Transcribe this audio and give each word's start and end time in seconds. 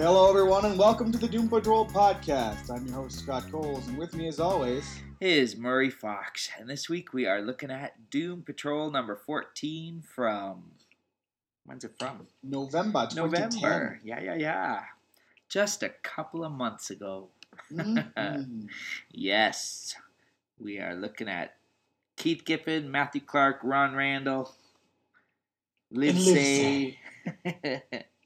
Hello, 0.00 0.28
everyone, 0.30 0.64
and 0.64 0.78
welcome 0.78 1.10
to 1.10 1.18
the 1.18 1.26
Doom 1.26 1.48
Patrol 1.48 1.84
podcast. 1.84 2.70
I'm 2.70 2.86
your 2.86 2.94
host, 2.94 3.18
Scott 3.18 3.50
Coles, 3.50 3.88
and 3.88 3.98
with 3.98 4.14
me, 4.14 4.28
as 4.28 4.38
always, 4.38 4.84
is 5.20 5.56
Murray 5.56 5.90
Fox, 5.90 6.48
and 6.56 6.70
this 6.70 6.88
week 6.88 7.12
we 7.12 7.26
are 7.26 7.42
looking 7.42 7.72
at 7.72 8.08
Doom 8.08 8.42
Patrol 8.42 8.92
number 8.92 9.16
14 9.16 10.02
from. 10.02 10.70
When's 11.66 11.82
it 11.82 11.94
from? 11.98 12.28
November 12.44 13.08
2010. 13.10 13.60
November. 13.60 14.00
Yeah, 14.04 14.20
yeah, 14.20 14.34
yeah. 14.36 14.80
Just 15.48 15.82
a 15.82 15.88
couple 15.88 16.44
of 16.44 16.52
months 16.52 16.90
ago. 16.90 17.30
Mhm. 17.72 18.68
Yes. 19.10 19.96
We 20.60 20.78
are 20.78 20.94
looking 20.94 21.28
at 21.28 21.56
Keith 22.16 22.44
Giffen, 22.44 22.88
Matthew 22.88 23.20
Clark, 23.20 23.58
Ron 23.64 23.96
Randall, 23.96 24.54
Livesey. 25.90 26.98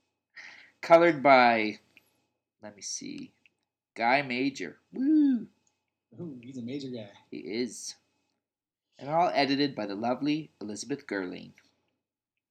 Colored 0.82 1.22
by, 1.22 1.78
let 2.62 2.76
me 2.76 2.82
see, 2.82 3.32
Guy 3.94 4.22
Major. 4.22 4.76
Woo! 4.92 5.46
Ooh, 6.20 6.38
he's 6.42 6.58
a 6.58 6.62
major 6.62 6.88
guy. 6.88 7.08
He 7.30 7.38
is. 7.38 7.94
And 8.98 9.08
all 9.08 9.30
edited 9.32 9.74
by 9.74 9.86
the 9.86 9.94
lovely 9.94 10.50
Elizabeth 10.60 11.06
Gehrlein. 11.06 11.52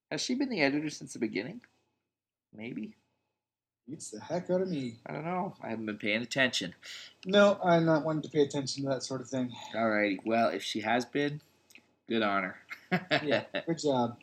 Has 0.09 0.21
she 0.21 0.35
been 0.35 0.49
the 0.49 0.61
editor 0.61 0.89
since 0.89 1.13
the 1.13 1.19
beginning? 1.19 1.61
Maybe. 2.55 2.95
It's 3.91 4.11
the 4.11 4.19
heck 4.21 4.49
out 4.49 4.61
of 4.61 4.69
me. 4.69 4.95
I 5.05 5.11
don't 5.13 5.25
know. 5.25 5.53
I 5.61 5.69
haven't 5.69 5.85
been 5.85 5.97
paying 5.97 6.21
attention. 6.21 6.73
No, 7.25 7.59
I'm 7.63 7.85
not 7.85 8.05
one 8.05 8.21
to 8.21 8.29
pay 8.29 8.41
attention 8.41 8.83
to 8.83 8.89
that 8.89 9.03
sort 9.03 9.21
of 9.21 9.27
thing. 9.29 9.51
Alrighty. 9.73 10.19
Well, 10.25 10.49
if 10.49 10.63
she 10.63 10.81
has 10.81 11.03
been, 11.05 11.41
good 12.07 12.21
on 12.21 12.43
her. 12.43 12.55
Yeah, 13.23 13.43
good 13.65 13.79
job. 13.79 14.17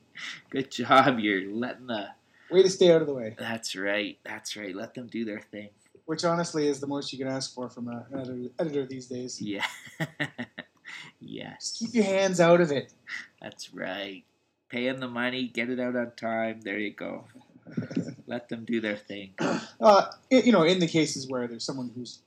good 0.50 0.70
job. 0.70 1.19
You're 1.19 1.50
letting 1.50 1.86
the. 1.86 2.08
Way 2.50 2.62
to 2.62 2.70
stay 2.70 2.92
out 2.92 3.00
of 3.02 3.06
the 3.06 3.14
way. 3.14 3.34
That's 3.38 3.77
right. 3.77 4.18
That's 4.24 4.56
right. 4.56 4.74
Let 4.74 4.94
them 4.94 5.06
do 5.06 5.24
their 5.24 5.41
thing. 5.41 5.68
Which, 6.06 6.24
honestly, 6.24 6.66
is 6.68 6.80
the 6.80 6.86
most 6.86 7.12
you 7.12 7.18
can 7.18 7.28
ask 7.28 7.54
for 7.54 7.68
from 7.68 7.88
a- 7.88 8.06
an 8.10 8.20
editor, 8.20 8.48
editor 8.58 8.86
these 8.86 9.06
days. 9.06 9.41
Yeah. 9.41 9.66
Just 10.00 10.08
yes. 11.20 11.76
keep 11.78 11.94
your 11.94 12.04
hands 12.04 12.41
out 12.41 12.60
of 12.60 12.72
it. 12.72 12.92
That's 13.42 13.74
right. 13.74 14.24
Pay 14.70 14.86
them 14.86 15.00
the 15.00 15.08
money. 15.08 15.48
Get 15.48 15.69
it 15.70 15.78
out 15.80 15.96
on 15.96 16.12
time. 16.16 16.60
There 16.62 16.78
you 16.78 16.92
go. 16.92 17.24
Let 18.26 18.48
them 18.48 18.64
do 18.64 18.80
their 18.80 18.96
thing. 18.96 19.34
uh, 19.80 20.10
you 20.30 20.52
know, 20.52 20.62
in 20.62 20.78
the 20.78 20.86
cases 20.86 21.28
where 21.28 21.46
there's 21.46 21.64
someone 21.64 21.91
who's 21.94 22.20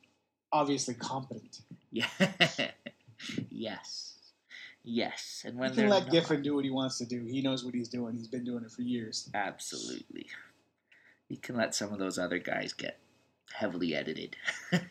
obviously 0.51 0.93
competent, 0.93 1.61
Yeah. 1.91 2.07
yes. 3.49 4.10
Yes. 4.83 5.43
And 5.45 5.55
you 5.55 5.59
when 5.61 5.69
can 5.69 5.77
they're 5.77 5.89
let 5.89 6.03
not- 6.03 6.11
Giffen 6.11 6.41
do 6.41 6.55
what 6.55 6.63
he 6.65 6.71
wants 6.71 6.97
to 6.99 7.05
do. 7.05 7.23
He 7.25 7.41
knows 7.41 7.63
what 7.63 7.73
he's 7.73 7.87
doing. 7.89 8.15
He's 8.15 8.27
been 8.27 8.43
doing 8.43 8.63
it 8.63 8.71
for 8.71 8.81
years. 8.81 9.29
Absolutely. 9.33 10.27
You 11.29 11.37
can 11.37 11.55
let 11.55 11.75
some 11.75 11.93
of 11.93 11.99
those 11.99 12.17
other 12.17 12.39
guys 12.39 12.73
get 12.73 12.97
heavily 13.53 13.95
edited. 13.95 14.35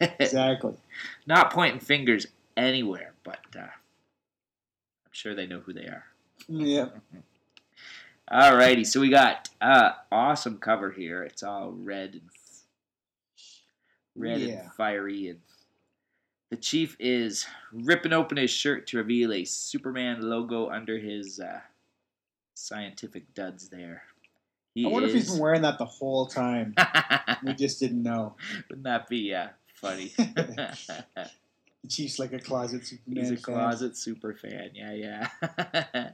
Exactly. 0.00 0.74
Not 1.26 1.52
pointing 1.52 1.80
fingers 1.80 2.26
anywhere, 2.56 3.12
but 3.24 3.40
uh, 3.56 3.60
I'm 3.60 5.12
sure 5.12 5.34
they 5.34 5.46
know 5.46 5.60
who 5.60 5.72
they 5.72 5.86
are. 5.86 6.04
Yeah. 6.48 6.88
Alrighty, 8.30 8.86
so 8.86 9.00
we 9.00 9.08
got 9.10 9.48
uh 9.60 9.90
awesome 10.12 10.58
cover 10.58 10.92
here. 10.92 11.24
It's 11.24 11.42
all 11.42 11.72
red 11.72 12.12
and 12.12 12.22
red 14.14 14.40
Yeah. 14.40 14.60
and 14.60 14.72
fiery, 14.74 15.28
and 15.28 15.40
the 16.50 16.56
chief 16.56 16.96
is 16.98 17.46
ripping 17.72 18.12
open 18.12 18.36
his 18.36 18.50
shirt 18.50 18.88
to 18.88 18.98
reveal 18.98 19.32
a 19.32 19.44
Superman 19.44 20.22
logo 20.22 20.68
under 20.68 20.98
his 20.98 21.40
uh, 21.40 21.60
scientific 22.54 23.32
duds. 23.34 23.68
There, 23.68 24.02
he 24.74 24.84
I 24.84 24.88
wonder 24.88 25.08
if 25.08 25.14
he's 25.14 25.30
been 25.30 25.40
wearing 25.40 25.62
that 25.62 25.78
the 25.78 25.86
whole 25.86 26.26
time. 26.26 26.74
We 27.42 27.54
just 27.54 27.80
didn't 27.80 28.02
know. 28.02 28.36
Wouldn't 28.68 28.84
that 28.84 29.08
be 29.08 29.34
uh, 29.34 29.48
funny? 29.74 30.12
The 31.82 31.88
Chief's 31.88 32.18
like 32.18 32.34
a 32.34 32.38
closet 32.38 32.86
Superman 32.86 33.24
he's 33.24 33.30
a 33.30 33.36
fan. 33.36 33.54
closet 33.54 33.96
super 33.96 34.34
fan. 34.34 34.72
Yeah, 34.74 34.92
yeah. 34.92 36.10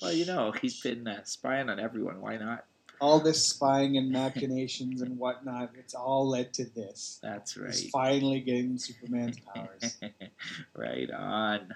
well, 0.00 0.10
you 0.10 0.24
know, 0.24 0.52
he's 0.52 0.80
been 0.80 1.06
uh, 1.06 1.22
spying 1.24 1.68
on 1.68 1.78
everyone. 1.78 2.22
Why 2.22 2.38
not? 2.38 2.64
All 3.04 3.20
this 3.20 3.46
spying 3.46 3.98
and 3.98 4.10
machinations 4.10 5.02
and 5.02 5.18
whatnot, 5.18 5.72
it's 5.78 5.92
all 5.92 6.26
led 6.26 6.54
to 6.54 6.64
this. 6.64 7.18
That's 7.22 7.54
right. 7.54 7.68
He's 7.68 7.90
finally 7.90 8.40
getting 8.40 8.78
Superman's 8.78 9.38
powers. 9.40 9.98
right 10.74 11.10
on. 11.10 11.74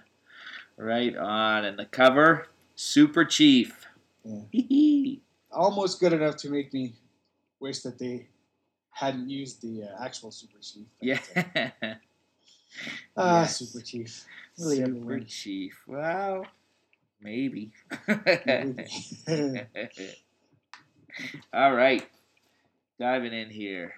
Right 0.78 1.14
on. 1.14 1.66
And 1.66 1.78
the 1.78 1.84
cover, 1.84 2.48
Super 2.76 3.26
Chief. 3.26 3.86
Yeah. 4.24 5.16
Almost 5.52 6.00
good 6.00 6.14
enough 6.14 6.36
to 6.38 6.48
make 6.48 6.72
me 6.72 6.94
wish 7.60 7.80
that 7.80 7.98
they 7.98 8.28
hadn't 8.90 9.28
used 9.28 9.60
the 9.60 9.82
uh, 9.82 10.02
actual 10.02 10.30
Super 10.30 10.56
Chief. 10.62 10.86
yeah. 11.02 11.20
Ah, 13.18 13.42
Yes. 13.42 13.58
Super 13.58 13.84
Chief. 13.84 14.24
Really 14.58 14.76
Super 14.76 14.88
everyone. 14.88 15.26
Chief. 15.26 15.78
Well, 15.86 16.46
maybe. 17.20 17.72
Maybe. 18.46 18.86
All 21.52 21.74
right. 21.74 22.06
Diving 22.98 23.32
in 23.32 23.50
here. 23.50 23.92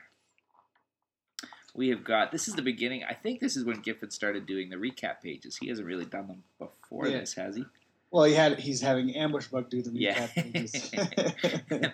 We 1.74 1.88
have 1.90 2.02
got 2.04 2.32
this 2.32 2.48
is 2.48 2.54
the 2.54 2.62
beginning. 2.62 3.04
I 3.08 3.14
think 3.14 3.40
this 3.40 3.56
is 3.56 3.64
when 3.64 3.80
Giffen 3.80 4.10
started 4.10 4.44
doing 4.46 4.70
the 4.70 4.76
recap 4.76 5.20
pages. 5.22 5.56
He 5.56 5.68
hasn't 5.68 5.86
really 5.86 6.04
done 6.04 6.26
them 6.26 6.42
before 6.58 7.06
Yeah. 7.06 7.20
this, 7.20 7.34
has 7.34 7.56
he? 7.56 7.64
well, 8.10 8.24
he 8.24 8.34
had 8.34 8.58
he's 8.58 8.80
having 8.80 9.14
Ambush 9.14 9.46
Bug 9.46 9.70
do 9.70 9.80
the 9.82 9.90
recap 9.90 10.30
and 10.36 10.52
pages. 10.52 10.90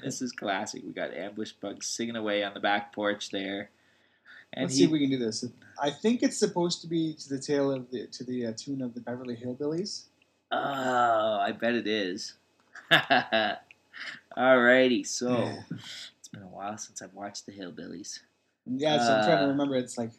this 0.02 0.22
is 0.22 0.32
classic. 0.32 0.82
We 0.84 0.92
got 0.92 1.12
Ambush 1.14 1.52
Bug 1.52 1.82
singing 1.84 2.16
away 2.16 2.42
on 2.42 2.54
the 2.54 2.60
back 2.60 2.94
porch 2.94 3.30
there. 3.30 3.70
And 4.52 4.62
Let's 4.64 4.74
he, 4.74 4.78
see 4.80 4.84
if 4.86 4.90
we 4.90 5.00
can 5.00 5.10
do 5.10 5.18
this. 5.18 5.44
I 5.80 5.90
think 5.90 6.22
it's 6.22 6.38
supposed 6.38 6.80
to 6.80 6.86
be 6.86 7.12
to 7.14 7.28
the 7.28 7.38
tale 7.38 7.70
of 7.70 7.90
the 7.90 8.06
to 8.06 8.24
the 8.24 8.46
uh, 8.46 8.52
tune 8.56 8.80
of 8.80 8.94
the 8.94 9.00
Beverly 9.00 9.36
Hillbillies. 9.36 10.04
Oh, 10.50 11.38
I 11.40 11.52
bet 11.52 11.74
it 11.74 11.86
is. 11.86 12.34
Alrighty, 14.36 15.06
so 15.06 15.30
Yeah. 15.30 15.62
it's 16.18 16.28
been 16.28 16.42
a 16.42 16.46
while 16.48 16.76
since 16.78 17.00
I've 17.02 17.14
watched 17.14 17.46
the 17.46 17.52
Hillbillies. 17.52 18.20
Yeah, 18.66 18.98
so 18.98 19.14
I'm 19.14 19.24
trying 19.24 19.38
to 19.38 19.44
Uh, 19.44 19.48
remember. 19.48 19.76
It's 19.76 19.96
like, 19.96 20.10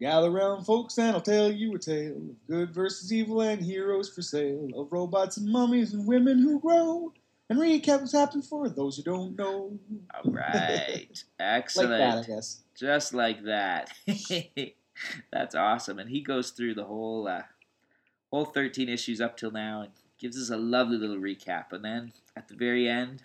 gather 0.00 0.30
round, 0.30 0.64
folks, 0.66 0.98
and 0.98 1.14
I'll 1.14 1.20
tell 1.20 1.50
you 1.52 1.74
a 1.74 1.78
tale 1.78 2.16
of 2.16 2.46
good 2.46 2.70
versus 2.74 3.12
evil 3.12 3.40
and 3.42 3.60
heroes 3.62 4.08
for 4.08 4.22
sale, 4.22 4.68
of 4.74 4.90
robots 4.90 5.36
and 5.36 5.48
mummies 5.48 5.92
and 5.94 6.06
women 6.06 6.38
who 6.38 6.58
grow, 6.58 7.12
and 7.48 7.58
recap 7.58 8.00
what's 8.00 8.12
happened 8.12 8.44
for 8.44 8.68
those 8.68 8.96
who 8.96 9.02
don't 9.02 9.36
know. 9.36 9.78
All 10.14 10.32
right, 10.32 11.06
Like 11.10 11.24
excellent. 11.38 11.90
that, 11.90 12.24
I 12.24 12.26
guess. 12.26 12.62
Just 12.74 13.14
like 13.14 13.42
that. 13.44 13.90
That's 15.32 15.54
awesome. 15.54 15.98
And 15.98 16.08
he 16.10 16.22
goes 16.22 16.50
through 16.50 16.74
the 16.74 16.84
whole 16.84 17.28
uh, 17.28 17.42
whole 18.32 18.46
13 18.46 18.88
issues 18.88 19.20
up 19.20 19.36
till 19.36 19.50
now 19.50 19.82
and 19.82 19.92
gives 20.18 20.40
us 20.40 20.50
a 20.50 20.56
lovely 20.56 20.96
little 20.96 21.16
recap. 21.18 21.72
And 21.72 21.84
then 21.84 22.12
at 22.36 22.48
the 22.48 22.54
very 22.54 22.88
end, 22.88 23.22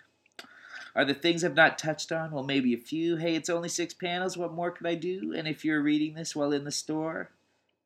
are 0.94 1.04
the 1.04 1.14
things 1.14 1.42
I've 1.44 1.54
not 1.54 1.78
touched 1.78 2.12
on? 2.12 2.32
Well, 2.32 2.44
maybe 2.44 2.74
a 2.74 2.78
few. 2.78 3.16
Hey, 3.16 3.34
it's 3.34 3.48
only 3.50 3.68
six 3.68 3.94
panels. 3.94 4.36
What 4.36 4.52
more 4.52 4.70
could 4.70 4.86
I 4.86 4.94
do? 4.94 5.32
And 5.36 5.48
if 5.48 5.64
you're 5.64 5.80
reading 5.82 6.14
this 6.14 6.36
while 6.36 6.52
in 6.52 6.64
the 6.64 6.70
store, 6.70 7.30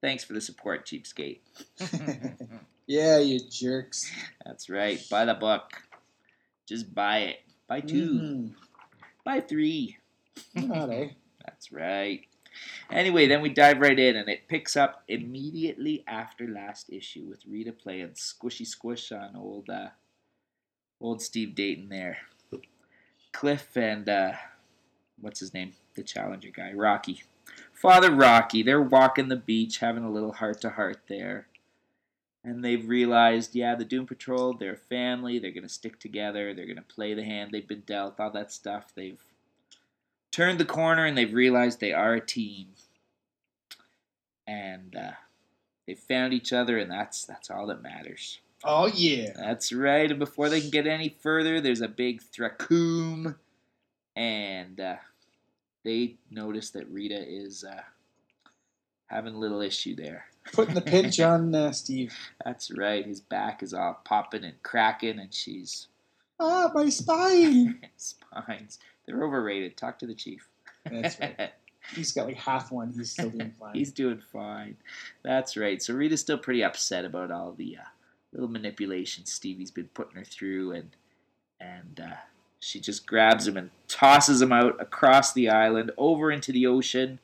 thanks 0.00 0.24
for 0.24 0.32
the 0.32 0.40
support, 0.40 0.86
cheapskate. 0.86 1.38
Yeah, 2.88 3.18
you 3.18 3.40
jerks. 3.40 4.08
That's 4.44 4.70
right. 4.70 5.04
Buy 5.10 5.24
the 5.24 5.34
book. 5.34 5.72
Just 6.68 6.94
buy 6.94 7.18
it. 7.18 7.38
Buy 7.66 7.80
2 7.80 8.10
Mhm. 8.12 8.54
Buy 9.24 9.40
three. 9.40 9.96
Not, 10.54 10.90
eh? 10.90 11.08
That's 11.44 11.72
right. 11.72 12.20
Anyway, 12.90 13.26
then 13.26 13.42
we 13.42 13.48
dive 13.48 13.80
right 13.80 13.98
in, 13.98 14.16
and 14.16 14.28
it 14.28 14.48
picks 14.48 14.76
up 14.76 15.02
immediately 15.08 16.04
after 16.06 16.46
last 16.46 16.90
issue 16.90 17.24
with 17.28 17.46
Rita 17.46 17.72
playing 17.72 18.10
squishy 18.10 18.66
squish 18.66 19.10
on 19.10 19.34
old, 19.34 19.68
uh, 19.68 19.88
old 21.00 21.20
Steve 21.22 21.54
Dayton 21.54 21.88
there. 21.88 22.18
Cliff 23.32 23.76
and 23.76 24.08
uh, 24.08 24.32
what's 25.20 25.40
his 25.40 25.52
name? 25.52 25.72
The 25.94 26.02
Challenger 26.02 26.50
guy, 26.50 26.72
Rocky. 26.72 27.22
Father 27.72 28.10
Rocky. 28.10 28.62
They're 28.62 28.80
walking 28.80 29.28
the 29.28 29.36
beach, 29.36 29.78
having 29.78 30.04
a 30.04 30.10
little 30.10 30.32
heart 30.32 30.60
to 30.62 30.70
heart 30.70 31.02
there. 31.08 31.48
And 32.44 32.64
they've 32.64 32.88
realized, 32.88 33.54
yeah, 33.54 33.74
the 33.74 33.84
Doom 33.84 34.06
Patrol, 34.06 34.54
they're 34.54 34.74
a 34.74 34.76
family. 34.76 35.38
They're 35.38 35.50
to 35.64 35.68
stick 35.68 35.98
together. 35.98 36.54
They're 36.54 36.66
to 36.76 36.82
play 36.82 37.12
the 37.12 37.24
hand 37.24 37.50
they've 37.52 37.66
been 37.66 37.82
dealt, 37.86 38.20
all 38.20 38.30
that 38.30 38.52
stuff. 38.52 38.92
They've 38.94 39.20
turned 40.36 40.60
the 40.60 40.64
corner 40.66 41.06
and 41.06 41.16
they've 41.16 41.32
realized 41.32 41.80
they 41.80 41.92
are 41.92 42.14
a 42.14 42.20
team. 42.20 42.68
And 44.46 44.94
uh, 44.94 45.12
They 45.86 45.94
found 45.94 46.32
each 46.32 46.52
other, 46.52 46.78
and 46.78 46.90
that's 46.90 47.24
that's 47.24 47.50
all 47.50 47.66
that 47.68 47.82
matters. 47.82 48.38
Oh 48.64 48.86
yeah. 48.86 49.32
That's 49.36 49.72
right. 49.72 50.10
And 50.10 50.18
before 50.18 50.48
they 50.48 50.60
can 50.60 50.70
get 50.70 50.86
any 50.86 51.08
further, 51.20 51.60
there's 51.60 51.80
a 51.80 51.88
big 51.88 52.22
thracoom, 52.22 53.36
and 54.14 54.78
uh, 54.80 54.96
they 55.84 56.16
notice 56.30 56.70
that 56.70 56.88
Rita 56.90 57.22
is 57.26 57.64
uh, 57.64 57.82
having 59.06 59.34
a 59.34 59.38
little 59.38 59.60
issue 59.60 59.94
there. 59.96 60.26
Putting 60.52 60.74
the 60.74 60.80
pinch 60.80 61.18
on 61.32 61.54
uh, 61.54 61.72
Steve. 61.72 62.14
That's 62.44 62.70
right. 62.70 63.04
His 63.04 63.20
back 63.20 63.62
is 63.62 63.74
all 63.74 64.00
popping 64.04 64.44
and 64.44 64.62
cracking, 64.62 65.18
and 65.18 65.32
she's 65.34 65.88
Ah, 66.38 66.70
my 66.74 66.88
spine. 66.88 67.80
spines. 67.96 68.78
They're 69.06 69.24
overrated. 69.24 69.76
Talk 69.76 69.98
to 70.00 70.06
the 70.06 70.14
chief. 70.14 70.48
That's 70.84 71.18
right. 71.20 71.52
He's 71.94 72.12
got 72.12 72.26
like 72.26 72.36
half 72.36 72.72
one. 72.72 72.92
He's 72.92 73.12
still 73.12 73.30
doing 73.30 73.54
fine. 73.60 73.74
He's 73.74 73.92
doing 73.92 74.20
fine. 74.32 74.76
That's 75.22 75.56
right. 75.56 75.80
So 75.80 75.94
Rita's 75.94 76.20
still 76.20 76.38
pretty 76.38 76.64
upset 76.64 77.04
about 77.04 77.30
all 77.30 77.52
the 77.52 77.76
uh, 77.80 77.88
little 78.32 78.48
manipulations 78.48 79.32
Stevie's 79.32 79.70
been 79.70 79.88
putting 79.94 80.16
her 80.16 80.24
through, 80.24 80.72
and 80.72 80.90
and 81.60 82.00
uh, 82.02 82.16
she 82.58 82.80
just 82.80 83.06
grabs 83.06 83.46
him 83.46 83.56
and 83.56 83.70
tosses 83.86 84.42
him 84.42 84.52
out 84.52 84.80
across 84.80 85.32
the 85.32 85.48
island 85.48 85.92
over 85.96 86.32
into 86.32 86.50
the 86.50 86.66
ocean. 86.66 87.20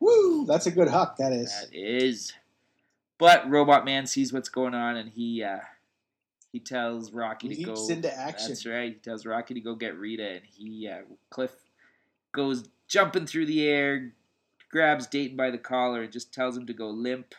Woo! 0.00 0.44
That's 0.46 0.66
a 0.66 0.70
good 0.70 0.88
huck. 0.88 1.16
That 1.18 1.32
is. 1.32 1.50
That 1.60 1.68
is. 1.72 2.32
But 3.18 3.48
Robot 3.48 3.84
Man 3.84 4.06
sees 4.06 4.32
what's 4.32 4.48
going 4.48 4.74
on, 4.74 4.96
and 4.96 5.10
he 5.10 5.44
uh, 5.44 5.60
he 6.52 6.58
tells 6.58 7.12
Rocky 7.12 7.48
to 7.48 7.62
go. 7.62 7.88
into 7.88 8.12
action. 8.12 8.48
That's 8.48 8.66
right. 8.66 8.92
He 8.92 8.98
tells 8.98 9.24
Rocky 9.24 9.54
to 9.54 9.60
go 9.60 9.74
get 9.74 9.96
Rita, 9.96 10.28
and 10.28 10.42
he 10.44 10.88
uh, 10.88 11.02
Cliff 11.30 11.52
goes 12.32 12.68
jumping 12.88 13.26
through 13.26 13.46
the 13.46 13.66
air, 13.68 14.12
grabs 14.70 15.06
Dayton 15.06 15.36
by 15.36 15.50
the 15.50 15.58
collar, 15.58 16.02
and 16.02 16.12
just 16.12 16.34
tells 16.34 16.56
him 16.56 16.66
to 16.66 16.72
go 16.72 16.88
limp, 16.88 17.34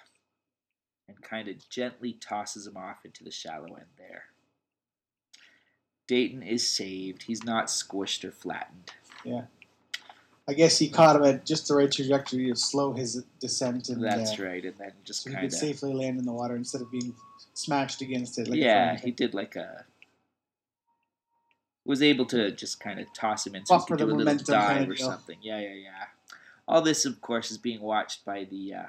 and 1.07 1.21
kind 1.21 1.49
of 1.49 1.69
gently 1.69 2.13
tosses 2.13 2.67
him 2.67 2.77
off 2.77 3.03
into 3.03 3.23
the 3.23 3.31
shallow 3.31 3.75
end 3.75 3.87
there. 3.97 4.25
Dayton 6.07 6.41
is 6.41 6.67
saved. 6.67 7.23
He's 7.23 7.43
not 7.43 7.67
squished 7.67 8.23
or 8.23 8.31
flattened. 8.31 8.91
Yeah. 9.23 9.43
I 10.47 10.53
guess 10.53 10.77
he 10.77 10.89
caught 10.89 11.15
him 11.15 11.23
at 11.23 11.45
just 11.45 11.67
the 11.67 11.75
right 11.75 11.91
trajectory 11.91 12.47
to 12.47 12.55
slow 12.55 12.93
his 12.93 13.23
descent, 13.39 13.89
and 13.89 14.03
That's 14.03 14.39
uh, 14.39 14.43
right, 14.43 14.63
and 14.63 14.75
then 14.77 14.91
just 15.03 15.23
so 15.23 15.29
he 15.29 15.35
kind 15.35 15.49
could 15.49 15.53
of 15.53 15.59
safely 15.59 15.93
land 15.93 16.17
in 16.17 16.25
the 16.25 16.31
water 16.31 16.55
instead 16.55 16.81
of 16.81 16.91
being 16.91 17.13
smashed 17.53 18.01
against 18.01 18.37
it. 18.37 18.47
Like 18.47 18.59
yeah, 18.59 18.97
he 18.97 19.11
did 19.11 19.33
like 19.33 19.55
a 19.55 19.85
was 21.85 22.01
able 22.01 22.25
to 22.25 22.51
just 22.51 22.79
kind 22.79 22.99
of 22.99 23.11
toss 23.13 23.45
him 23.45 23.55
in 23.55 23.65
so 23.65 23.77
he 23.79 23.85
could 23.85 23.97
do 23.97 24.05
a 24.05 24.07
little 24.07 24.35
dive 24.37 24.45
kind 24.45 24.83
of 24.83 24.89
or 24.89 24.95
deal. 24.95 25.07
something. 25.07 25.37
Yeah, 25.41 25.59
yeah, 25.59 25.73
yeah. 25.73 26.05
All 26.67 26.81
this, 26.81 27.05
of 27.05 27.21
course, 27.21 27.51
is 27.51 27.57
being 27.57 27.81
watched 27.81 28.23
by 28.23 28.45
the 28.45 28.75
uh, 28.75 28.83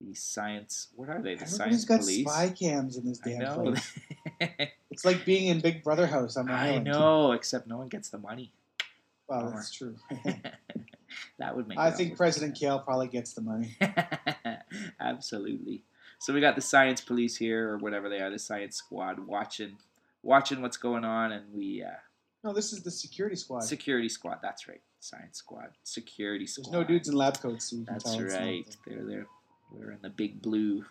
the 0.00 0.14
science. 0.14 0.88
What 0.96 1.08
are 1.08 1.22
they? 1.22 1.34
The 1.34 1.42
Everybody's 1.42 1.56
science 1.56 1.84
got 1.84 2.00
police. 2.00 2.26
spy 2.26 2.48
cams 2.50 2.96
in 2.96 3.06
this 3.06 3.18
damn 3.18 3.54
place. 3.54 3.98
It's 4.90 5.04
like 5.04 5.26
being 5.26 5.48
in 5.48 5.60
Big 5.60 5.84
Brother 5.84 6.06
house 6.06 6.38
on 6.38 6.46
the 6.46 6.52
I 6.52 6.78
know, 6.78 7.32
except 7.32 7.66
no 7.66 7.76
one 7.76 7.88
gets 7.88 8.08
the 8.08 8.16
money. 8.16 8.50
Well, 9.28 9.52
that's 9.54 9.70
true. 9.70 9.96
that 11.38 11.54
would 11.54 11.68
make. 11.68 11.78
I 11.78 11.90
think. 11.90 12.16
President 12.16 12.58
Kale 12.58 12.78
probably 12.78 13.08
gets 13.08 13.34
the 13.34 13.42
money. 13.42 13.76
Absolutely. 15.00 15.82
So 16.18 16.32
we 16.32 16.40
got 16.40 16.54
the 16.56 16.62
science 16.62 17.00
police 17.00 17.36
here, 17.36 17.70
or 17.70 17.78
whatever 17.78 18.08
they 18.08 18.20
are, 18.20 18.30
the 18.30 18.38
science 18.38 18.76
squad, 18.76 19.18
watching, 19.18 19.76
watching 20.22 20.62
what's 20.62 20.76
going 20.76 21.04
on, 21.04 21.32
and 21.32 21.44
we 21.52 21.82
uh, 21.82 21.90
No, 22.42 22.52
this 22.52 22.72
is 22.72 22.82
the 22.82 22.90
security 22.90 23.36
squad. 23.36 23.60
security 23.60 24.08
squad. 24.08 24.38
That's 24.42 24.66
right, 24.68 24.80
science 25.00 25.38
squad, 25.38 25.70
security 25.84 26.46
squad. 26.46 26.64
There's 26.64 26.72
no 26.72 26.84
dudes 26.84 27.08
in 27.08 27.14
lab 27.14 27.38
coats, 27.40 27.70
so 27.70 27.76
That's 27.86 28.18
right. 28.18 28.64
They're 28.86 29.04
there. 29.04 29.26
We're 29.70 29.92
in 29.92 29.98
the 30.02 30.10
big 30.10 30.40
blue. 30.42 30.84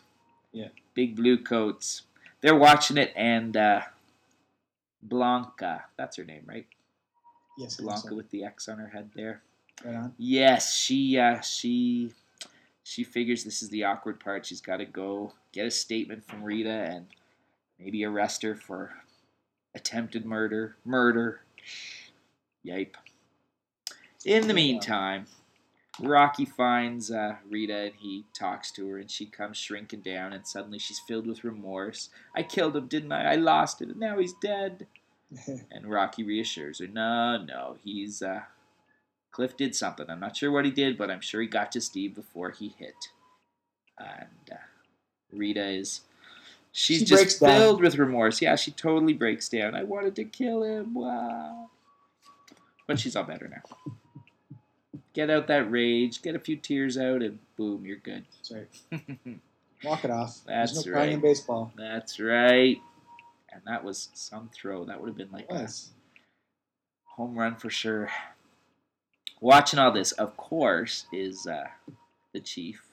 Yeah. 0.51 0.67
Big 0.93 1.15
blue 1.15 1.37
coats. 1.37 2.03
They're 2.41 2.55
watching 2.55 2.97
it, 2.97 3.11
and 3.15 3.57
uh, 3.57 3.81
Blanca. 5.01 5.85
That's 5.97 6.17
her 6.17 6.23
name, 6.23 6.43
right? 6.45 6.67
Yes, 7.57 7.77
Blanca 7.77 8.09
so. 8.09 8.15
with 8.15 8.29
the 8.29 8.43
X 8.43 8.67
on 8.67 8.77
her 8.77 8.87
head 8.87 9.09
there. 9.15 9.41
Right 9.83 9.95
on. 9.95 10.13
Yes, 10.17 10.73
she 10.73 11.17
uh, 11.17 11.41
she 11.41 12.11
she 12.85 13.03
figures 13.03 13.43
this 13.43 13.63
is 13.63 13.69
the 13.69 13.83
awkward 13.83 14.19
part. 14.19 14.45
She's 14.45 14.61
got 14.61 14.77
to 14.77 14.85
go 14.85 15.33
get 15.51 15.65
a 15.65 15.71
statement 15.71 16.23
from 16.23 16.43
Rita 16.43 16.69
and 16.69 17.07
maybe 17.79 18.05
arrest 18.05 18.43
her 18.43 18.53
for 18.53 18.93
attempted 19.73 20.23
murder. 20.23 20.75
Murder. 20.85 21.41
Yipe. 22.63 22.93
In 24.23 24.47
the 24.47 24.53
meantime, 24.53 25.25
Rocky 25.99 26.45
finds 26.45 27.09
uh, 27.09 27.37
Rita 27.49 27.75
and 27.75 27.93
he 27.97 28.25
talks 28.35 28.69
to 28.73 28.87
her, 28.89 28.99
and 28.99 29.09
she 29.09 29.25
comes 29.25 29.57
shrinking 29.57 30.01
down, 30.01 30.31
and 30.31 30.45
suddenly 30.45 30.77
she's 30.77 30.99
filled 30.99 31.25
with 31.25 31.43
remorse. 31.43 32.09
I 32.35 32.43
killed 32.43 32.75
him, 32.75 32.85
didn't 32.85 33.11
I? 33.11 33.31
I 33.31 33.35
lost 33.35 33.81
it, 33.81 33.89
and 33.89 33.99
now 33.99 34.19
he's 34.19 34.33
dead. 34.33 34.85
And 35.71 35.89
Rocky 35.89 36.23
reassures 36.23 36.79
her, 36.79 36.87
no, 36.87 37.43
no, 37.43 37.77
he's, 37.83 38.21
uh, 38.21 38.41
Cliff 39.35 39.57
did 39.57 39.75
something. 39.75 40.09
I'm 40.09 40.21
not 40.21 40.37
sure 40.37 40.49
what 40.49 40.63
he 40.63 40.71
did, 40.71 40.97
but 40.97 41.11
I'm 41.11 41.19
sure 41.19 41.41
he 41.41 41.47
got 41.47 41.69
to 41.73 41.81
Steve 41.81 42.15
before 42.15 42.51
he 42.51 42.73
hit. 42.79 42.95
And 43.99 44.49
uh, 44.49 44.55
Rita 45.33 45.67
is, 45.67 46.01
she's 46.71 46.99
She 46.99 47.05
just 47.05 47.21
breaks 47.21 47.39
down. 47.39 47.59
filled 47.59 47.81
with 47.81 47.97
remorse. 47.97 48.41
Yeah, 48.41 48.55
she 48.55 48.71
totally 48.71 49.11
breaks 49.11 49.49
down. 49.49 49.75
I 49.75 49.83
wanted 49.83 50.15
to 50.15 50.23
kill 50.23 50.63
him. 50.63 50.93
Wow. 50.93 51.69
But 52.87 52.97
she's 52.97 53.17
all 53.17 53.25
better 53.25 53.49
now. 53.49 53.93
Get 55.13 55.29
out 55.29 55.47
that 55.47 55.69
rage, 55.69 56.21
get 56.21 56.35
a 56.35 56.39
few 56.39 56.55
tears 56.55 56.97
out, 56.97 57.21
and 57.21 57.37
boom, 57.57 57.85
you're 57.85 57.97
good. 57.97 58.23
That's 58.37 58.51
right. 58.53 59.39
Walk 59.83 60.05
it 60.05 60.11
off. 60.11 60.39
That's 60.47 60.71
There's 60.71 60.85
no 60.85 60.93
crying 60.93 61.11
in 61.11 61.19
baseball. 61.19 61.73
That's 61.77 62.21
right. 62.21 62.77
And 63.51 63.61
that 63.67 63.83
was 63.83 64.07
some 64.13 64.49
throw. 64.53 64.85
That 64.85 65.01
would 65.01 65.07
have 65.09 65.17
been 65.17 65.31
like 65.33 65.47
a 65.49 65.67
home 67.03 67.37
run 67.37 67.57
for 67.57 67.69
sure. 67.69 68.09
Watching 69.45 69.77
all 69.79 69.91
this, 69.91 70.11
of 70.13 70.35
course, 70.37 71.05
is 71.13 71.45
uh, 71.45 71.65
the 72.33 72.39
chief, 72.39 72.83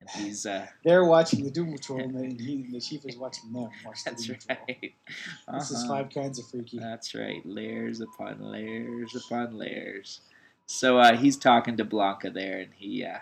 and 0.00 0.08
he's 0.08 0.46
uh, 0.46 0.66
They're 0.84 1.04
watching 1.04 1.44
the 1.44 1.50
Doom 1.50 1.72
Patrol, 1.72 2.00
and 2.00 2.40
he, 2.40 2.66
the 2.72 2.80
chief 2.80 3.04
is 3.04 3.16
watching 3.18 3.52
them 3.52 3.68
watch 3.84 4.02
the 4.04 4.10
that's 4.10 4.26
Doom 4.26 4.36
right. 4.48 4.94
This 5.52 5.70
is 5.70 5.84
Uh-huh. 5.84 5.88
five 6.02 6.10
kinds 6.10 6.38
of 6.38 6.46
freaky. 6.46 6.78
That's 6.78 7.14
right. 7.14 7.44
Layers 7.44 8.00
upon 8.00 8.40
layers 8.40 9.14
upon 9.14 9.58
layers. 9.58 10.20
So 10.64 10.96
uh, 10.98 11.14
he's 11.16 11.36
talking 11.36 11.76
to 11.76 11.84
Blanca 11.84 12.30
there, 12.30 12.58
and 12.58 12.70
he, 12.74 13.04
uh, 13.04 13.18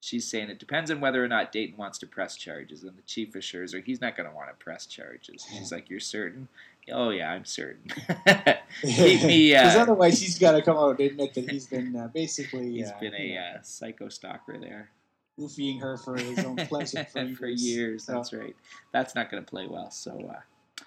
she's 0.00 0.28
saying 0.28 0.50
it 0.50 0.58
depends 0.60 0.90
on 0.90 1.00
whether 1.00 1.24
or 1.24 1.28
not 1.28 1.52
Dayton 1.52 1.78
wants 1.78 1.96
to 2.00 2.06
press 2.06 2.36
charges, 2.36 2.84
and 2.84 2.98
the 2.98 3.02
chief 3.02 3.34
assures 3.34 3.72
her 3.72 3.80
he's 3.80 4.02
not 4.02 4.14
going 4.14 4.28
to 4.28 4.36
want 4.36 4.50
to 4.50 4.62
press 4.62 4.84
charges. 4.84 5.46
She's 5.50 5.72
like, 5.76 5.88
"You're 5.88 6.00
certain?" 6.00 6.48
Oh 6.92 7.10
yeah, 7.10 7.32
I'm 7.32 7.44
certain. 7.44 7.84
Keep 8.82 9.22
me, 9.24 9.54
uh, 9.54 9.62
Because 9.62 9.76
otherwise, 9.76 10.20
he's 10.20 10.38
got 10.38 10.52
to 10.52 10.62
come 10.62 10.76
out 10.76 10.98
and 10.98 11.10
admit 11.10 11.34
that 11.34 11.50
he's 11.50 11.66
been 11.66 11.96
uh, 11.96 12.08
basically 12.08 12.72
He's 12.76 12.90
uh, 12.90 12.98
been 13.00 13.12
you 13.14 13.32
a 13.32 13.34
know, 13.34 13.40
uh, 13.58 13.62
psycho 13.62 14.08
stalker 14.08 14.58
there 14.58 14.90
goofying 15.38 15.80
her 15.80 15.96
for 15.96 16.16
his 16.16 16.38
own 16.40 16.56
pleasure 16.56 17.04
for, 17.04 17.28
for 17.34 17.46
years. 17.46 18.04
So, 18.04 18.12
That's 18.14 18.32
right. 18.32 18.56
That's 18.92 19.14
not 19.14 19.30
going 19.30 19.42
to 19.44 19.48
play 19.48 19.66
well. 19.66 19.90
So 19.90 20.30
uh, 20.34 20.84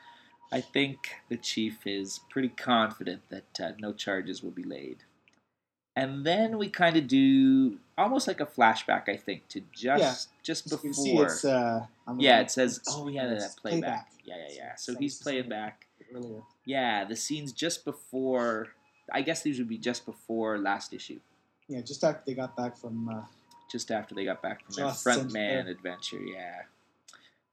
I 0.51 0.61
think 0.61 0.97
the 1.29 1.37
chief 1.37 1.87
is 1.87 2.19
pretty 2.29 2.49
confident 2.49 3.21
that 3.29 3.59
uh, 3.59 3.71
no 3.79 3.93
charges 3.93 4.43
will 4.43 4.51
be 4.51 4.63
laid. 4.63 5.03
And 5.95 6.25
then 6.25 6.57
we 6.57 6.69
kind 6.69 6.95
of 6.95 7.07
do 7.07 7.77
almost 7.97 8.27
like 8.27 8.39
a 8.39 8.45
flashback, 8.45 9.09
I 9.09 9.17
think, 9.17 9.47
to 9.49 9.61
just 9.73 10.01
Yeah. 10.01 10.15
just 10.43 10.71
You 10.71 10.77
can 10.77 10.93
see 10.93 11.11
before. 11.11 11.25
it's. 11.25 11.45
Uh, 11.45 11.85
yeah, 12.17 12.39
it 12.39 12.49
says, 12.51 12.81
oh 12.89 13.07
yeah, 13.07 13.27
that 13.27 13.55
playback. 13.57 14.09
Yeah, 14.23 14.35
yeah, 14.37 14.55
yeah. 14.55 14.75
So 14.75 14.95
he's 14.95 15.21
playing 15.21 15.49
back. 15.49 15.87
Earlier. 16.13 16.41
Yeah, 16.65 17.05
the 17.05 17.15
scenes 17.15 17.51
just 17.53 17.85
before. 17.85 18.69
I 19.11 19.21
guess 19.21 19.41
these 19.41 19.57
would 19.59 19.67
be 19.69 19.77
just 19.77 20.05
before 20.05 20.57
last 20.57 20.93
issue. 20.93 21.19
Yeah, 21.67 21.81
just 21.81 22.03
after 22.03 22.21
they 22.25 22.33
got 22.33 22.55
back 22.55 22.77
from. 22.77 23.09
Uh, 23.09 23.21
just 23.71 23.89
after 23.91 24.13
they 24.13 24.25
got 24.25 24.41
back 24.41 24.65
from 24.65 24.75
their 24.75 24.87
Just 24.87 25.03
front 25.03 25.31
man 25.31 25.65
they're- 25.65 25.73
adventure. 25.73 26.19
Yeah. 26.19 26.63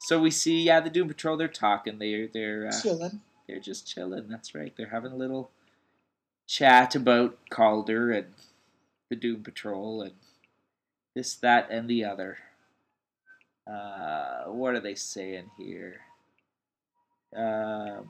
So 0.01 0.21
we 0.21 0.31
see, 0.31 0.63
yeah, 0.63 0.81
the 0.81 0.91
Doom 0.91 1.09
Patrol. 1.09 1.37
They're 1.37 1.49
talking. 1.49 1.99
They're 1.99 2.29
they're 2.33 2.69
uh, 2.69 2.81
chilling. 2.81 3.21
they're 3.49 3.61
just 3.61 3.87
chilling. 3.87 4.29
That's 4.29 4.55
right. 4.55 4.73
They're 4.77 4.89
having 4.91 5.13
a 5.13 5.17
little 5.17 5.51
chat 6.47 6.95
about 6.95 7.37
Caulder 7.51 8.13
and 8.13 8.27
the 9.11 9.17
Doom 9.17 9.43
Patrol 9.43 10.03
and 10.03 10.13
this, 11.15 11.35
that, 11.37 11.71
and 11.71 11.89
the 11.89 12.05
other. 12.05 12.39
Uh, 13.67 14.45
what 14.45 14.75
are 14.75 14.81
they 14.81 14.95
saying 14.95 15.51
here? 15.59 15.97
Um, 17.37 18.09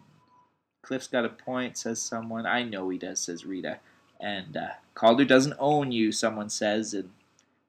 Cliff's 0.88 1.06
got 1.06 1.26
a 1.26 1.28
point, 1.28 1.76
says 1.76 2.00
someone. 2.00 2.46
I 2.46 2.62
know 2.62 2.88
he 2.88 2.96
does, 2.96 3.20
says 3.20 3.44
Rita. 3.44 3.78
And 4.18 4.56
uh, 4.56 4.68
Caulder 4.94 5.26
doesn't 5.26 5.56
own 5.58 5.92
you, 5.92 6.12
someone 6.12 6.48
says. 6.48 6.94
And 6.94 7.10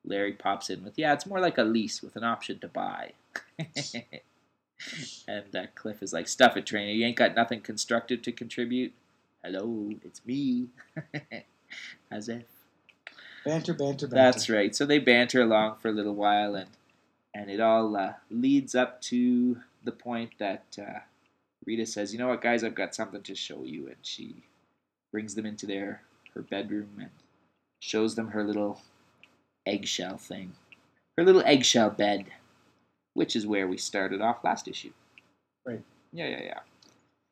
Larry 0.05 0.31
pops 0.31 0.69
in 0.69 0.85
with, 0.85 0.97
yeah, 0.97 1.11
it's 1.11 1.25
more 1.25 1.41
like 1.41 1.57
a 1.57 1.63
lease 1.63 2.01
with 2.01 2.15
an 2.15 2.23
option 2.23 2.59
to 2.59 2.69
buy. 2.69 3.11
and 5.27 5.53
uh, 5.53 5.65
Cliff 5.75 6.01
is 6.01 6.13
like, 6.13 6.29
stuff 6.29 6.55
it, 6.55 6.65
Trainor. 6.65 6.93
You 6.93 7.05
ain't 7.07 7.17
got 7.17 7.35
nothing 7.35 7.59
constructive 7.59 8.21
to 8.21 8.31
contribute. 8.31 8.93
Hello, 9.43 9.91
it's 10.01 10.25
me. 10.25 10.67
As 12.11 12.29
if. 12.29 12.45
Banter, 13.43 13.73
banter, 13.73 14.07
banter. 14.07 14.15
That's 14.15 14.49
right. 14.49 14.73
So 14.73 14.85
they 14.85 14.99
banter 14.99 15.41
along 15.41 15.75
for 15.81 15.89
a 15.89 15.93
little 15.93 16.15
while, 16.15 16.55
and 16.55 16.69
and 17.33 17.51
it 17.51 17.59
all 17.59 17.97
uh, 17.97 18.13
leads 18.31 18.75
up 18.75 19.01
to 19.03 19.57
the 19.83 19.91
point 19.91 20.31
that 20.39 20.77
uh, 20.81 20.99
Rita 21.65 21.85
says, 21.85 22.13
"You 22.13 22.19
know 22.19 22.29
what, 22.29 22.41
guys? 22.41 22.63
I've 22.63 22.75
got 22.75 22.95
something 22.95 23.21
to 23.23 23.35
show 23.35 23.63
you," 23.63 23.87
and 23.87 23.97
she 24.01 24.43
brings 25.11 25.35
them 25.35 25.45
into 25.45 25.65
their 25.65 26.01
her 26.35 26.41
bedroom 26.41 26.89
and 26.99 27.09
shows 27.79 28.15
them 28.15 28.29
her 28.29 28.43
little 28.43 28.81
eggshell 29.65 30.17
thing, 30.17 30.53
her 31.17 31.23
little 31.23 31.41
eggshell 31.43 31.89
bed, 31.89 32.25
which 33.13 33.35
is 33.35 33.45
where 33.47 33.67
we 33.67 33.77
started 33.77 34.21
off 34.21 34.43
last 34.43 34.67
issue. 34.67 34.91
Right. 35.65 35.81
Yeah, 36.11 36.27
yeah, 36.27 36.43
yeah. 36.43 36.53
but 36.55 36.63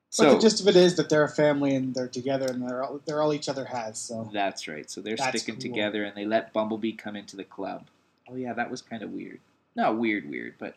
So 0.10 0.34
the 0.34 0.39
gist 0.39 0.62
of 0.62 0.67
it 0.67 0.75
is 0.75 0.96
that 0.96 1.10
they're 1.10 1.24
a 1.24 1.29
family 1.29 1.75
and 1.75 1.93
they're 1.96 2.07
together 2.07 2.48
and 2.48 2.62
they're 2.67 2.84
all, 2.84 3.01
they're 3.05 3.22
all 3.22 3.34
each 3.34 3.50
other 3.50 3.65
has. 3.65 3.98
So 3.98 4.29
that's 4.34 4.67
right. 4.67 4.89
So 4.89 5.01
they're 5.01 5.15
That's 5.15 5.41
sticking 5.41 5.55
cool. 5.55 5.72
together, 5.74 6.03
and 6.03 6.15
they 6.15 6.25
let 6.25 6.53
Bumblebee 6.53 6.93
come 6.93 7.15
into 7.15 7.36
the 7.36 7.43
club. 7.43 7.88
Oh 8.29 8.36
yeah, 8.36 8.53
that 8.53 8.69
was 8.69 8.81
kind 8.81 9.03
of 9.03 9.12
weird. 9.12 9.39
Not 9.75 9.98
weird, 9.98 10.29
weird, 10.29 10.55
but 10.60 10.75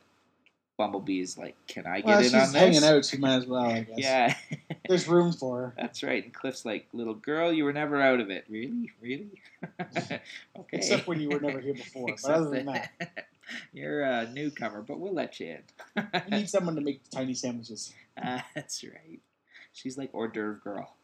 Bumblebee 0.81 1.21
is 1.21 1.37
like, 1.37 1.57
"Can 1.67 1.87
I 1.87 1.97
get 1.97 2.07
well, 2.07 2.19
in 2.19 2.25
she's 2.25 2.33
on 2.33 2.41
this?" 2.41 2.53
hanging 2.53 2.85
out. 2.85 3.05
She 3.05 3.19
might 3.19 3.35
as 3.35 3.47
well. 3.47 3.67
I 3.67 3.81
guess. 3.97 3.99
Yeah. 3.99 4.35
There's 4.89 5.07
room 5.07 5.31
for 5.35 5.59
her. 5.59 5.75
That's 5.77 6.03
right. 6.03 6.25
And 6.25 6.33
Cliff's 6.33 6.65
like, 6.65 6.89
little 6.95 7.13
girl, 7.13 7.53
you 7.53 7.65
were 7.65 7.73
never 7.75 8.01
out 8.01 8.19
of 8.19 8.31
it. 8.31 8.47
Really? 8.49 8.91
Really? 9.03 9.43
okay. 9.79 10.23
Except 10.73 11.07
when 11.07 11.21
you 11.21 11.29
were 11.29 11.39
never 11.39 11.61
here 11.61 11.75
before. 11.75 12.09
But 12.23 12.31
other 12.31 12.49
than 12.49 12.65
that, 12.65 12.93
You're 13.75 14.01
a 14.05 14.27
newcomer, 14.31 14.81
but 14.81 14.99
we'll 14.99 15.13
let 15.13 15.39
you 15.39 15.59
in. 15.97 16.03
you 16.31 16.39
need 16.39 16.49
someone 16.49 16.77
to 16.77 16.81
make 16.81 17.03
tiny 17.11 17.35
sandwiches. 17.35 17.93
Ah, 18.17 18.47
That's 18.55 18.83
right. 18.83 19.21
She's 19.75 19.99
like 19.99 20.15
hors 20.15 20.29
d'oeuvre 20.29 20.61
girl. 20.65 20.95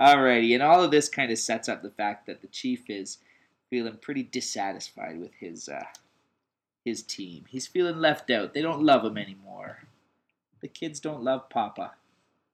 Alrighty, 0.00 0.52
and 0.52 0.64
all 0.64 0.82
of 0.82 0.90
this 0.90 1.08
kind 1.08 1.30
of 1.30 1.38
sets 1.38 1.68
up 1.68 1.82
the 1.82 1.90
fact 1.90 2.26
that 2.26 2.40
the 2.40 2.48
chief 2.48 2.90
is 2.90 3.18
feeling 3.70 3.98
pretty 3.98 4.24
dissatisfied 4.24 5.20
with 5.20 5.34
his 5.38 5.68
uh, 5.68 5.84
his 6.84 7.02
team. 7.02 7.44
He's 7.48 7.66
feeling 7.66 7.98
left 7.98 8.30
out. 8.30 8.54
They 8.54 8.62
don't 8.62 8.82
love 8.82 9.04
him 9.04 9.16
anymore. 9.18 9.78
The 10.60 10.68
kids 10.68 11.00
don't 11.00 11.22
love 11.22 11.48
Papa. 11.48 11.92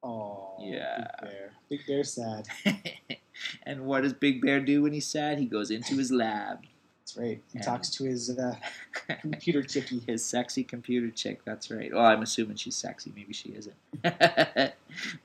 Oh, 0.03 0.57
Yeah. 0.61 1.07
Big 1.21 1.31
Bear. 1.31 1.51
Big 1.69 1.87
Bear 1.87 2.05
sad. 2.05 2.47
and 3.65 3.85
what 3.87 4.03
does 4.03 4.13
Big 4.13 4.41
Bear 4.43 4.61
do 4.61 4.83
when 4.83 4.93
he's 4.93 5.07
sad? 5.07 5.39
He 5.39 5.47
goes 5.47 5.71
into 5.71 5.95
his 5.97 6.11
lab. 6.11 6.61
That's 7.01 7.17
right. 7.17 7.43
He 7.53 7.59
Yeah. 7.59 7.65
talks 7.65 7.91
to 7.91 8.05
his 8.05 8.31
uh, 8.39 8.57
computer 9.21 9.63
chickie. 9.63 10.01
his 10.07 10.25
sexy 10.25 10.65
computer 10.65 11.11
chick. 11.11 11.41
That's 11.45 11.71
right. 11.71 11.93
Well, 11.93 12.05
I'm 12.05 12.23
assuming 12.23 12.57
she's 12.57 12.77
sexy. 12.77 13.13
Maybe 13.15 13.33
she 13.33 13.51
isn't. 13.51 13.77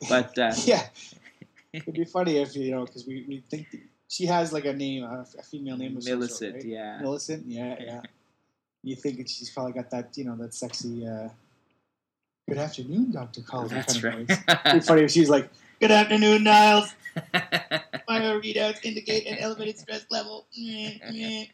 but 0.10 0.38
uh, 0.38 0.54
Yeah. 0.66 0.88
It'd 1.74 1.94
be 1.94 2.06
funny 2.06 2.38
if 2.38 2.56
you 2.56 2.72
know 2.72 2.86
because 2.86 3.06
we, 3.06 3.26
we 3.28 3.44
think 3.50 3.68
she 4.08 4.26
has 4.28 4.54
like 4.54 4.64
a 4.66 4.72
name, 4.74 5.04
a, 5.04 5.26
female 5.44 5.76
name 5.78 5.94
some 5.94 6.02
sort, 6.02 6.18
Millicent, 6.20 6.56
right? 6.56 6.66
yeah. 6.66 7.00
Millicent, 7.02 7.46
yeah, 7.48 7.76
yeah. 7.82 8.02
You 8.86 8.96
think 8.96 9.28
she's 9.28 9.50
probably 9.50 9.74
got 9.74 9.90
that, 9.90 10.16
you 10.16 10.26
know, 10.26 10.36
that 10.38 10.54
sexy. 10.54 11.08
Uh, 11.08 11.30
Good 12.48 12.60
afternoon, 12.60 13.12
Doctor 13.12 13.42
Collins. 13.42 13.72
That's 13.72 14.00
kind 14.00 14.06
of 14.06 14.30
right. 14.30 14.46
voice. 14.48 14.60
It'd 14.66 14.74
be 14.82 14.86
funny 14.86 15.02
if 15.02 15.10
she's 15.12 15.30
like, 15.30 15.50
"Good 15.80 15.90
afternoon, 15.90 16.44
Niles. 16.44 16.94
My 17.34 18.20
readouts 18.20 18.86
indicate 18.86 19.26
an 19.26 19.40
elevated 19.40 19.80
stress 19.80 20.06
level." 20.12 20.46
Meh, 20.56 21.00
meh." 21.12 21.46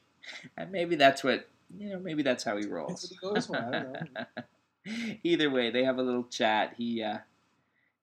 and 0.57 0.69
maybe 0.69 0.95
that's 0.97 1.23
what 1.23 1.47
you 1.77 1.91
know. 1.91 1.99
Maybe 1.99 2.23
that's 2.23 2.43
how 2.43 2.57
he 2.57 2.63
That's 2.63 2.73
rolls. 2.73 3.15
what 3.21 3.33
he 3.33 3.35
goes 3.35 3.45
for. 3.45 3.55
I 3.55 3.71
don't 3.71 3.93
know. 3.93 5.15
Either 5.23 5.49
way, 5.49 5.71
they 5.71 5.85
have 5.85 5.97
a 5.97 6.03
little 6.03 6.25
chat. 6.25 6.73
He 6.77 7.01
uh, 7.01 7.19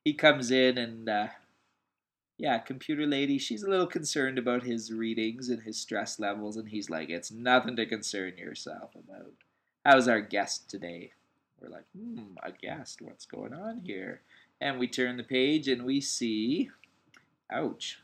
he 0.02 0.14
comes 0.14 0.50
in 0.50 0.78
and 0.78 1.06
uh, 1.10 1.26
yeah, 2.38 2.58
computer 2.58 3.06
lady. 3.06 3.36
She's 3.36 3.64
a 3.64 3.68
little 3.70 3.86
concerned 3.86 4.38
about 4.38 4.62
his 4.62 4.92
readings 4.92 5.48
and 5.48 5.62
his 5.62 5.78
stress 5.78 6.18
levels, 6.18 6.56
and 6.56 6.68
he's 6.68 6.88
like, 6.88 7.10
"It's 7.10 7.30
nothing 7.30 7.76
to 7.76 7.84
concern 7.84 8.38
yourself 8.38 8.94
about." 8.94 9.32
How's 9.84 10.08
our 10.08 10.20
guest 10.20 10.70
today? 10.70 11.12
We're 11.60 11.68
like, 11.68 11.86
"Hmm, 11.96 12.36
a 12.42 12.52
guest. 12.52 13.02
What's 13.02 13.26
going 13.26 13.52
on 13.52 13.80
here?" 13.80 14.22
And 14.60 14.78
we 14.78 14.88
turn 14.88 15.16
the 15.16 15.24
page 15.24 15.68
and 15.68 15.84
we 15.84 16.00
see, 16.00 16.70
ouch. 17.50 18.00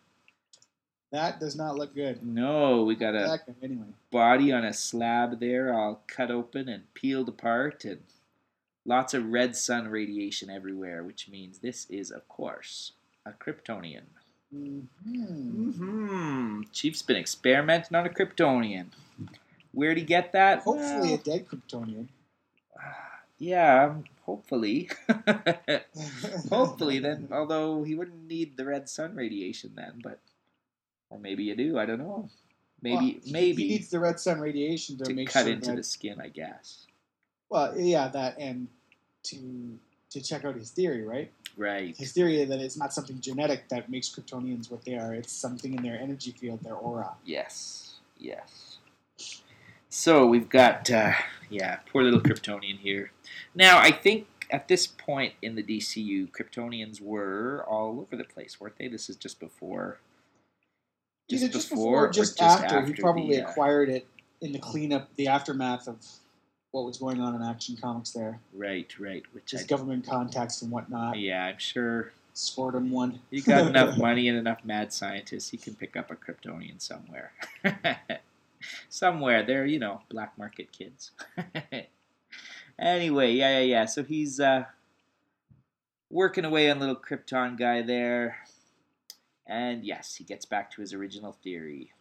That 1.11 1.39
does 1.39 1.55
not 1.55 1.77
look 1.77 1.95
good. 1.95 2.25
No, 2.27 2.83
we 2.83 2.97
got 2.97 3.15
a 3.15 3.41
anyway. 3.63 3.87
body 4.11 4.51
on 4.51 4.65
a 4.65 4.73
slab 4.73 5.39
there, 5.39 5.73
all 5.73 6.03
cut 6.09 6.31
open 6.33 6.69
and 6.69 6.93
peeled 6.95 7.29
apart, 7.29 7.85
and 7.85 8.03
lots 8.85 9.15
of 9.15 9.27
red 9.31 9.55
sun 9.55 9.87
radiation 9.89 10.51
everywhere, 10.51 11.05
which 11.05 11.29
means 11.29 11.59
this 11.59 11.89
is, 11.89 12.11
of 12.11 12.29
course, 12.29 12.93
a 13.25 13.31
Kryptonian. 13.31 14.07
Hmm 14.55 15.71
hmm 15.73 16.63
Chief's 16.73 17.03
been 17.03 17.17
experimenting 17.17 17.97
on 17.97 18.07
a 18.07 18.09
Kryptonian. 18.11 18.87
Where'd 19.73 19.99
he 19.99 20.05
get 20.05 20.33
that? 20.33 20.61
Hopefully, 20.63 21.11
Well, 21.11 21.15
a 21.15 21.19
dead 21.19 21.47
Kryptonian. 21.49 22.09
yeah, 23.39 23.95
hopefully. 24.25 24.89
hopefully, 26.51 26.99
then, 27.01 27.29
although 27.33 27.83
he 27.83 27.95
wouldn't 27.95 28.29
need 28.29 28.57
the 28.57 28.65
red 28.65 28.89
sun 28.89 29.15
radiation 29.17 29.73
then, 29.75 30.01
but. 30.03 30.21
Or 31.11 31.19
maybe 31.19 31.45
you 31.45 31.55
do, 31.55 31.79
I 31.79 31.87
don't 31.87 31.99
know. 31.99 32.29
Maybe, 32.83 32.95
Well, 32.97 33.05
he- 33.23 33.33
maybe. 33.33 33.63
he 33.63 33.69
needs 33.69 33.89
the 33.91 34.01
red 34.01 34.19
sun 34.19 34.41
radiation 34.41 34.97
to, 34.99 35.05
to 35.05 35.15
make 35.15 35.29
cut 35.31 35.45
sure 35.45 35.53
into 35.53 35.71
that, 35.71 35.77
the 35.77 35.83
skin, 35.85 36.21
I 36.21 36.29
guess. 36.29 36.87
Well, 37.49 37.79
yeah, 37.79 38.09
that 38.09 38.37
and 38.39 38.69
to 39.25 39.79
to 40.11 40.21
check 40.21 40.45
out 40.45 40.57
his 40.57 40.71
theory, 40.71 41.03
right? 41.03 41.31
Right. 41.57 41.97
His 41.97 42.13
theory 42.13 42.45
that 42.45 42.59
it's 42.61 42.77
not 42.77 42.93
something 42.93 43.21
genetic 43.21 43.69
that 43.69 43.89
makes 43.89 44.09
Kryptonians 44.09 44.71
what 44.71 44.85
they 44.85 44.97
are. 44.97 45.15
It's 45.15 45.33
something 45.33 45.75
in 45.75 45.83
their 45.83 45.99
energy 45.99 46.33
field, 46.33 46.63
their 46.63 46.75
aura. 46.75 47.15
Yes, 47.25 47.95
yes. 48.19 48.79
So 49.89 50.27
we've 50.27 50.49
got, 50.49 50.91
uh, 50.91 51.13
yeah, 51.51 51.79
poor 51.93 52.03
little 52.03 52.21
Kryptonian 52.21 52.79
here. 52.79 53.13
Now, 53.55 53.79
I 53.79 53.93
think 53.93 54.27
at 54.51 54.67
this 54.67 54.89
point 54.89 55.35
in 55.41 55.55
the 55.55 55.63
DCU, 55.63 56.31
Kryptonians 56.31 57.01
were 57.01 57.65
all 57.69 58.01
over 58.01 58.17
the 58.17 58.25
place, 58.25 58.61
weren't 58.61 58.77
they? 58.79 58.89
This 58.89 59.09
is 59.09 59.17
just 59.17 59.39
before. 59.39 60.01
Either 61.29 61.49
just 61.49 61.71
before, 61.71 62.07
or 62.07 62.11
just, 62.11 62.41
after. 62.43 62.83
He 62.85 62.93
probably 62.95 63.37
the, 63.37 63.47
uh, 63.47 63.51
acquired 63.51 63.89
it 63.89 64.07
in 64.41 64.53
the 64.53 64.59
cleanup, 64.59 65.15
the 65.15 65.29
aftermath 65.29 65.87
of 65.87 65.97
what 66.75 66.85
was 66.85 66.99
going 66.99 67.21
on 67.21 67.37
in 67.37 67.43
Action 67.43 67.77
Comics. 67.81 68.11
There, 68.11 68.41
Right, 68.53 68.93
right. 68.99 69.23
Which 69.33 69.53
his 69.53 69.63
government 69.63 70.05
contacts 70.07 70.61
and 70.61 70.73
whatnot. 70.73 71.19
yeah, 71.21 71.45
I'm 71.45 71.59
sure 71.59 72.11
Scored 72.37 72.75
him 72.75 72.91
one. 72.91 73.21
you 73.31 73.43
got 73.43 73.67
enough 73.69 73.97
money 73.97 74.27
and 74.27 74.37
enough 74.37 74.65
mad 74.65 74.93
scientists, 74.93 75.51
he 75.51 75.57
can 75.57 75.77
pick 75.77 75.97
up 75.97 76.11
a 76.11 76.17
Kryptonian 76.17 76.83
somewhere. 76.83 77.31
somewhere. 78.89 79.45
They're, 79.45 79.67
you 79.67 79.79
know, 79.79 80.01
black 80.11 80.37
market 80.37 80.73
kids. 80.73 81.13
anyway, 82.79 83.35
yeah, 83.35 83.61
yeah, 83.61 83.65
yeah. 83.65 83.85
So 83.85 84.03
he's 84.03 84.41
uh, 84.41 84.65
working 86.11 86.45
away 86.45 86.69
on 86.73 86.81
little 86.81 86.97
Krypton 86.97 87.57
guy 87.57 87.83
there. 87.83 88.39
And 89.47 89.85
yes, 89.85 90.17
he 90.17 90.25
gets 90.25 90.45
back 90.45 90.73
to 90.73 90.81
his 90.81 90.93
original 90.93 91.37
theory. 91.45 91.93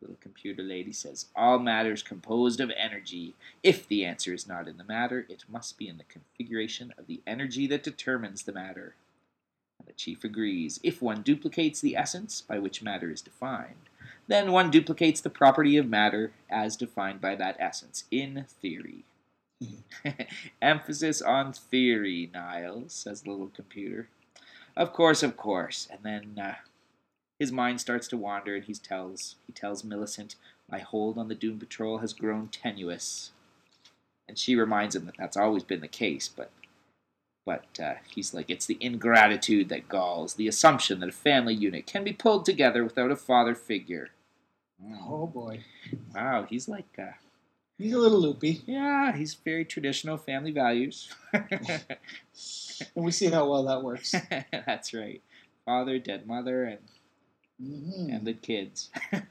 Little 0.00 0.16
computer 0.20 0.62
lady 0.62 0.92
says, 0.92 1.26
All 1.36 1.58
matter 1.58 1.92
is 1.92 2.02
composed 2.02 2.60
of 2.60 2.72
energy. 2.76 3.34
If 3.62 3.86
the 3.86 4.04
answer 4.04 4.32
is 4.32 4.46
not 4.46 4.66
in 4.66 4.78
the 4.78 4.84
matter, 4.84 5.26
it 5.28 5.44
must 5.48 5.76
be 5.78 5.88
in 5.88 5.98
the 5.98 6.04
configuration 6.04 6.94
of 6.96 7.06
the 7.06 7.20
energy 7.26 7.66
that 7.66 7.82
determines 7.82 8.42
the 8.42 8.52
matter. 8.52 8.94
And 9.78 9.88
the 9.88 9.92
chief 9.92 10.24
agrees. 10.24 10.80
If 10.82 11.02
one 11.02 11.22
duplicates 11.22 11.80
the 11.80 11.96
essence 11.96 12.40
by 12.40 12.58
which 12.58 12.82
matter 12.82 13.10
is 13.10 13.20
defined, 13.20 13.88
then 14.26 14.52
one 14.52 14.70
duplicates 14.70 15.20
the 15.20 15.30
property 15.30 15.76
of 15.76 15.88
matter 15.88 16.32
as 16.48 16.76
defined 16.76 17.20
by 17.20 17.34
that 17.34 17.56
essence 17.58 18.04
in 18.10 18.46
theory. 18.60 19.04
Emphasis 20.62 21.20
on 21.20 21.52
theory, 21.52 22.30
Niles, 22.32 22.92
says 22.92 23.22
the 23.22 23.30
little 23.30 23.48
computer. 23.48 24.08
Of 24.76 24.92
course, 24.92 25.22
of 25.22 25.36
course. 25.36 25.88
And 25.90 26.00
then 26.02 26.42
uh, 26.42 26.54
his 27.40 27.50
mind 27.50 27.80
starts 27.80 28.06
to 28.08 28.16
wander, 28.16 28.54
and 28.54 28.64
he 28.64 28.74
tells 28.74 29.36
he 29.46 29.52
tells 29.52 29.82
Millicent, 29.82 30.36
"My 30.70 30.78
hold 30.78 31.18
on 31.18 31.28
the 31.28 31.34
Doom 31.34 31.58
Patrol 31.58 31.98
has 31.98 32.12
grown 32.12 32.48
tenuous." 32.48 33.32
And 34.28 34.38
she 34.38 34.54
reminds 34.54 34.94
him 34.94 35.06
that 35.06 35.16
that's 35.18 35.36
always 35.36 35.64
been 35.64 35.80
the 35.80 35.88
case, 35.88 36.28
but 36.28 36.52
but 37.46 37.64
uh, 37.82 37.94
he's 38.14 38.34
like, 38.34 38.50
it's 38.50 38.66
the 38.66 38.78
ingratitude 38.80 39.70
that 39.70 39.88
galls, 39.88 40.34
the 40.34 40.46
assumption 40.46 41.00
that 41.00 41.08
a 41.08 41.12
family 41.12 41.54
unit 41.54 41.86
can 41.86 42.04
be 42.04 42.12
pulled 42.12 42.44
together 42.44 42.84
without 42.84 43.10
a 43.10 43.16
father 43.16 43.54
figure. 43.54 44.10
Mm. 44.84 44.98
Oh 45.08 45.26
boy, 45.26 45.64
Wow, 46.14 46.46
he's 46.48 46.68
like, 46.68 46.86
uh, 46.98 47.12
he's 47.78 47.94
a 47.94 47.98
little 47.98 48.20
loopy, 48.20 48.62
yeah, 48.66 49.16
he's 49.16 49.34
very 49.34 49.64
traditional 49.64 50.16
family 50.16 50.52
values. 50.52 51.08
and 51.32 51.46
we 52.94 53.10
see 53.10 53.26
how 53.28 53.50
well 53.50 53.64
that 53.64 53.82
works. 53.82 54.14
That's 54.52 54.94
right. 54.94 55.22
Father, 55.64 55.98
dead 55.98 56.26
mother, 56.26 56.64
and 56.64 56.78
Mhm. 57.62 58.14
and 58.14 58.26
the 58.26 58.34
kids. 58.34 58.90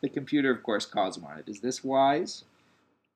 the 0.00 0.08
computer, 0.08 0.50
of 0.50 0.62
course, 0.62 0.86
calls 0.86 1.16
him 1.16 1.24
on 1.24 1.38
it. 1.38 1.48
Is 1.48 1.60
this 1.60 1.82
wise? 1.84 2.44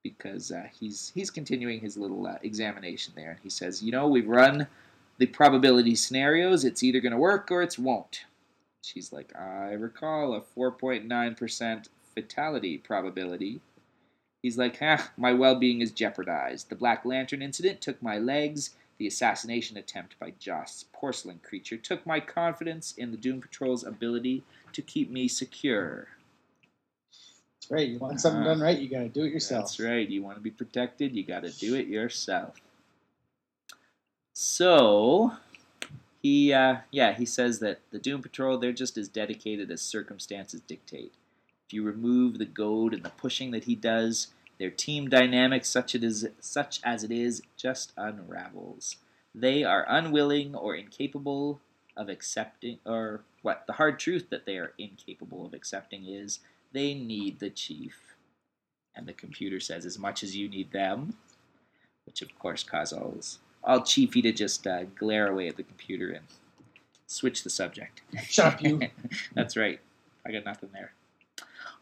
Because 0.02 0.50
uh, 0.52 0.68
he's 0.78 1.12
he's 1.14 1.30
continuing 1.30 1.80
his 1.80 1.96
little 1.96 2.26
uh, 2.26 2.38
examination 2.42 3.12
there, 3.16 3.30
and 3.32 3.40
he 3.42 3.50
says, 3.50 3.82
"You 3.82 3.92
know, 3.92 4.08
we've 4.08 4.28
run 4.28 4.66
the 5.18 5.26
probability 5.26 5.94
scenarios. 5.94 6.64
It's 6.64 6.82
either 6.82 7.00
going 7.00 7.12
to 7.12 7.18
work 7.18 7.50
or 7.50 7.62
it 7.62 7.78
won't." 7.78 8.24
She's 8.82 9.12
like, 9.12 9.34
"I 9.36 9.72
recall 9.72 10.34
a 10.34 10.40
4.9 10.40 11.36
percent 11.36 11.88
fatality 12.14 12.78
probability." 12.78 13.60
He's 14.42 14.58
like, 14.58 14.78
ah, 14.82 15.10
my 15.16 15.32
well 15.34 15.56
being 15.56 15.80
is 15.82 15.90
jeopardized. 15.92 16.68
The 16.70 16.76
Black 16.76 17.04
Lantern 17.04 17.42
incident 17.42 17.80
took 17.80 18.02
my 18.02 18.18
legs. 18.18 18.70
The 19.00 19.06
assassination 19.06 19.78
attempt 19.78 20.18
by 20.18 20.34
Jost's 20.38 20.84
porcelain 20.92 21.40
creature 21.42 21.78
took 21.78 22.04
my 22.04 22.20
confidence 22.20 22.92
in 22.98 23.12
the 23.12 23.16
Doom 23.16 23.40
Patrol's 23.40 23.82
ability 23.82 24.44
to 24.74 24.82
keep 24.82 25.10
me 25.10 25.26
secure. 25.26 26.08
That's 27.54 27.70
right. 27.70 27.88
You 27.88 27.98
want 27.98 28.20
something 28.20 28.42
Uh-huh. 28.42 28.50
done 28.50 28.60
right, 28.60 28.78
you 28.78 28.90
got 28.90 28.98
to 29.00 29.08
do 29.08 29.24
it 29.24 29.32
yourself. 29.32 29.62
That's 29.64 29.80
right. 29.80 30.06
You 30.06 30.22
want 30.22 30.36
to 30.36 30.42
be 30.42 30.50
protected, 30.50 31.16
you 31.16 31.24
got 31.24 31.44
to 31.44 31.50
do 31.50 31.76
it 31.76 31.86
yourself. 31.86 32.60
So, 34.34 35.32
he, 36.20 36.52
uh, 36.52 36.80
yeah, 36.90 37.14
he 37.14 37.24
says 37.24 37.58
that 37.60 37.80
the 37.92 37.98
Doom 37.98 38.20
Patrol, 38.20 38.58
they're 38.58 38.70
just 38.74 38.98
as 38.98 39.08
dedicated 39.08 39.70
as 39.70 39.80
circumstances 39.80 40.60
dictate. 40.60 41.14
If 41.66 41.72
you 41.72 41.84
remove 41.84 42.36
the 42.36 42.44
goad 42.44 42.92
and 42.92 43.02
the 43.02 43.08
pushing 43.08 43.50
that 43.52 43.64
he 43.64 43.76
does, 43.76 44.26
their 44.60 44.70
team 44.70 45.08
dynamic, 45.08 45.64
such 45.64 45.94
it 45.94 46.04
is, 46.04 46.28
such 46.38 46.80
as 46.84 47.02
it 47.02 47.10
is, 47.10 47.42
just 47.56 47.92
unravels. 47.96 48.96
They 49.34 49.64
are 49.64 49.86
unwilling 49.88 50.54
or 50.54 50.76
incapable 50.76 51.60
of 51.96 52.10
accepting, 52.10 52.78
or 52.84 53.22
what? 53.40 53.64
The 53.66 53.72
hard 53.72 53.98
truth 53.98 54.28
that 54.28 54.44
they 54.44 54.58
are 54.58 54.74
incapable 54.76 55.46
of 55.46 55.54
accepting 55.54 56.06
is 56.06 56.40
they 56.72 56.92
need 56.92 57.40
the 57.40 57.48
chief. 57.48 58.14
And 58.94 59.06
the 59.06 59.14
computer 59.14 59.60
says, 59.60 59.86
as 59.86 59.98
much 59.98 60.22
as 60.22 60.36
you 60.36 60.46
need 60.46 60.72
them, 60.72 61.14
which 62.04 62.20
of 62.20 62.38
course 62.38 62.62
causes 62.62 63.38
all 63.64 63.82
Chiefy 63.82 64.20
to 64.22 64.32
just 64.32 64.66
uh, 64.66 64.84
glare 64.84 65.28
away 65.28 65.48
at 65.48 65.56
the 65.56 65.62
computer 65.62 66.10
and 66.10 66.24
switch 67.06 67.44
the 67.44 67.50
subject. 67.50 68.02
Shut 68.24 68.54
up, 68.54 68.62
you. 68.62 68.80
That's 69.34 69.56
right. 69.56 69.80
I 70.26 70.32
got 70.32 70.44
nothing 70.44 70.68
there. 70.74 70.92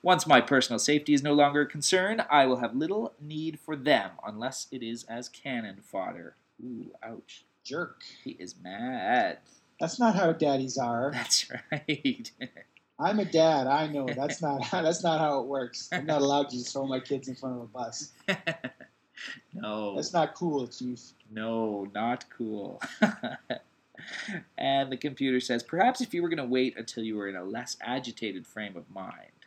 Once 0.03 0.27
my 0.27 0.41
personal 0.41 0.79
safety 0.79 1.13
is 1.13 1.23
no 1.23 1.33
longer 1.33 1.63
a 1.63 1.67
concern, 1.67 2.25
I 2.31 2.47
will 2.47 2.59
have 2.59 2.75
little 2.75 3.15
need 3.21 3.59
for 3.59 3.75
them 3.75 4.13
unless 4.25 4.69
it 4.71 4.83
is 4.83 5.05
as 5.05 5.29
cannon 5.29 5.81
fodder. 5.83 6.37
Ooh, 6.65 6.93
ouch. 7.03 7.45
Jerk. 7.65 8.03
He 8.25 8.31
is 8.33 8.55
mad. 8.63 9.39
That's 9.81 9.99
not 9.99 10.15
how 10.15 10.33
daddies 10.33 10.79
are. 10.79 11.11
That's 11.13 11.51
right. 11.71 12.31
I'm 13.01 13.21
a 13.21 13.25
dad. 13.25 13.67
I 13.67 13.87
know 13.87 14.07
that's 14.07 14.43
not 14.43 14.63
that's 14.71 15.05
not 15.05 15.21
how 15.21 15.41
it 15.41 15.47
works. 15.47 15.89
I'm 15.93 16.07
not 16.07 16.21
allowed 16.21 16.49
to 16.51 16.57
just 16.57 16.73
throw 16.73 16.87
my 16.87 16.99
kids 16.99 17.29
in 17.29 17.37
front 17.37 17.57
of 17.57 17.63
a 17.63 17.67
bus. 17.67 18.13
no. 19.55 19.95
That's 19.95 20.13
not 20.13 20.35
cool, 20.35 20.67
Chief. 20.67 21.01
No, 21.31 21.87
not 21.95 22.25
cool. 22.37 22.81
and 24.59 24.91
the 24.91 24.97
computer 24.97 25.39
says, 25.41 25.63
perhaps 25.63 26.01
if 26.01 26.13
you 26.13 26.23
were 26.23 26.29
going 26.29 26.39
to 26.39 26.45
wait 26.45 26.77
until 26.77 27.05
you 27.05 27.17
were 27.17 27.29
in 27.29 27.37
a 27.37 27.45
less 27.45 27.77
agitated 27.83 28.47
frame 28.47 28.77
of 28.77 28.91
mind. 28.91 29.38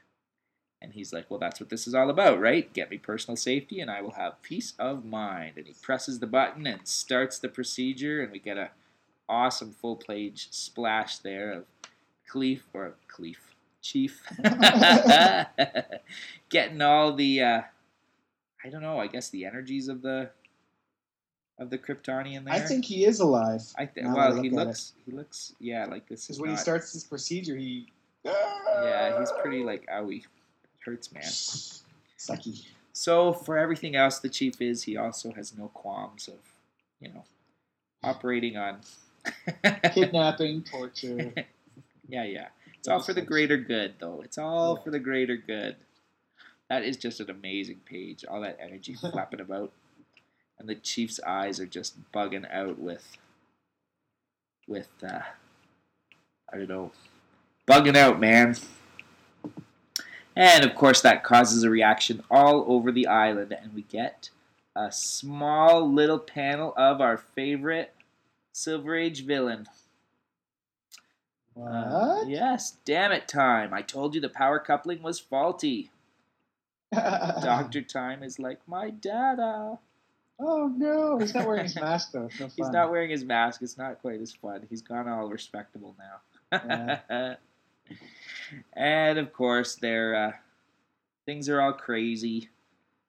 And 0.82 0.94
he's 0.94 1.14
like, 1.14 1.30
well, 1.30 1.40
that's 1.40 1.60
what 1.60 1.70
this 1.70 1.86
is 1.86 1.94
all 1.94 2.10
about, 2.10 2.40
right? 2.40 2.72
Get 2.74 2.90
me 2.90 2.98
personal 2.98 3.36
safety 3.36 3.80
and 3.80 3.92
I 3.92 4.02
will 4.02 4.12
have 4.12 4.42
peace 4.42 4.74
of 4.80 5.06
mind. 5.06 5.54
And 5.58 5.68
he 5.68 5.76
presses 5.82 6.20
the 6.20 6.28
button 6.28 6.66
and 6.66 6.88
starts 6.88 7.38
the 7.38 7.50
procedure, 7.50 8.22
and 8.22 8.32
we 8.32 8.40
get 8.40 8.58
a 8.58 8.72
awesome 9.30 9.72
full 9.72 9.96
page 9.96 10.48
splash 10.52 11.20
there 11.20 11.52
of 11.52 11.66
Cleef, 12.30 12.62
or 12.74 12.96
Cleef, 13.08 13.38
Chief, 13.82 14.22
getting 16.50 16.82
all 16.82 17.14
the, 17.14 17.42
uh, 17.42 17.62
I 18.64 18.70
don't 18.70 18.82
know, 18.82 19.00
I 19.00 19.08
guess 19.08 19.30
the 19.30 19.46
energies 19.46 19.88
of 19.88 20.02
the 20.02 20.32
of 21.60 21.70
the 21.70 21.78
Kryptonian 21.78 22.44
there. 22.44 22.56
I 22.56 22.60
think 22.60 22.86
he 22.86 23.06
is 23.06 23.20
alive. 23.20 23.62
I 23.78 23.86
think. 23.86 24.16
Well, 24.16 24.42
he 24.42 24.50
look 24.50 24.68
looks. 24.68 24.94
He 25.06 25.12
looks. 25.12 25.54
Yeah, 25.60 25.86
like 25.86 26.10
this 26.10 26.22
is 26.22 26.28
Because 26.28 26.42
when 26.42 26.50
he 26.50 26.58
starts 26.58 26.92
this 26.92 27.04
procedure, 27.04 27.56
he. 27.56 27.88
Yeah, 28.26 29.20
he's 29.20 29.32
pretty 29.42 29.64
like 29.64 29.86
owie. 29.88 30.24
Hurts, 30.86 31.12
man. 31.12 31.24
Sucky. 31.24 32.66
So 32.94 33.34
for 33.34 33.58
everything 33.58 33.96
else, 33.96 34.20
the 34.20 34.30
chief 34.30 34.62
is. 34.62 34.84
He 34.84 34.98
also 34.98 35.32
has 35.34 35.58
no 35.58 35.68
qualms 35.70 36.28
of, 36.28 36.40
you 37.00 37.10
know, 37.14 37.24
operating 38.04 38.58
on. 38.58 38.80
Kidnapping, 39.94 40.64
torture. 40.64 41.34
yeah, 42.10 42.24
yeah. 42.24 42.48
It's 42.78 42.88
all 42.88 43.02
for 43.02 43.14
the 43.14 43.22
greater 43.22 43.58
good, 43.58 43.94
though. 44.00 44.22
It's 44.24 44.40
all 44.40 44.76
for 44.76 44.90
the 44.90 45.00
greater 45.00 45.38
good. 45.38 45.76
That 46.68 46.84
is 46.84 46.98
just 46.98 47.20
an 47.20 47.30
amazing 47.30 47.82
page. 47.86 48.26
All 48.26 48.42
that 48.42 48.58
energy 48.60 48.94
flapping 49.00 49.40
about, 49.40 49.72
and 50.58 50.68
the 50.68 50.76
chief's 50.76 51.20
eyes 51.20 51.60
are 51.60 51.66
just 51.68 52.12
bugging 52.12 52.52
out 52.52 52.80
with, 52.80 53.18
with, 54.68 54.90
uh, 55.04 55.20
I 56.52 56.58
don't 56.58 56.70
know, 56.70 56.92
bugging 57.68 57.98
out, 57.98 58.20
man. 58.20 58.56
And 60.36 60.64
of 60.64 60.76
course, 60.76 61.02
that 61.02 61.24
causes 61.24 61.64
a 61.64 61.70
reaction 61.70 62.24
all 62.32 62.66
over 62.68 62.92
the 62.92 63.08
island, 63.08 63.52
and 63.52 63.74
we 63.74 63.82
get 63.84 64.30
a 64.76 64.92
small 64.92 65.92
little 65.92 66.20
panel 66.20 66.74
of 66.78 67.02
our 67.02 67.18
favorite 67.18 67.94
Silver 68.54 68.96
Age 68.96 69.26
villain. 69.26 69.68
Uh, 71.58 71.62
What? 71.64 72.30
yes, 72.30 72.78
damn 72.86 73.12
it, 73.12 73.28
time. 73.28 73.74
I 73.74 73.82
told 73.82 74.16
you 74.16 74.22
the 74.22 74.30
power 74.30 74.60
coupling 74.60 75.02
was 75.04 75.20
faulty. 75.20 75.92
Doctor 76.94 77.82
Time 77.82 78.24
is 78.24 78.40
like, 78.40 78.60
my 78.68 78.90
dada. 78.90 79.80
Oh 80.40 80.74
no, 80.76 81.20
he's 81.20 81.36
not 81.36 81.46
wearing 81.46 81.64
his 81.64 81.76
mask 81.76 82.14
though. 82.14 82.28
He's 82.58 82.70
not 82.72 82.90
wearing 82.90 83.12
his 83.12 83.24
mask. 83.24 83.62
It's 83.62 83.78
not 83.78 84.02
quite 84.02 84.20
as 84.22 84.34
fun. 84.34 84.66
He's 84.72 84.82
gone 84.82 85.08
all 85.08 85.30
respectable 85.30 85.96
now. 86.52 87.02
and 88.74 89.18
of 89.18 89.34
course, 89.34 89.76
they're, 89.76 90.16
uh, 90.16 90.32
things 91.26 91.50
are 91.50 91.62
all 91.62 91.74
crazy. 91.74 92.50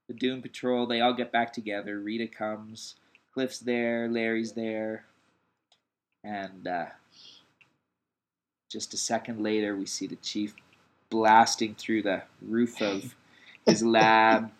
The 0.08 0.14
Doom 0.14 0.42
Patrol, 0.42 0.86
they 0.86 1.00
all 1.00 1.14
get 1.14 1.32
back 1.32 1.52
together. 1.52 1.98
Rita 1.98 2.26
comes. 2.26 2.96
Cliff's 3.32 3.58
there. 3.58 4.08
Larry's 4.08 4.52
there. 4.52 5.04
And 6.24 6.66
uh, 6.66 6.86
just 8.70 8.94
a 8.94 8.96
second 8.96 9.42
later, 9.42 9.76
we 9.76 9.86
see 9.86 10.06
the 10.06 10.16
chief 10.16 10.54
blasting 11.10 11.74
through 11.74 12.02
the 12.02 12.22
roof 12.40 12.80
of 12.80 13.14
his 13.66 13.82
lab. 13.84 14.50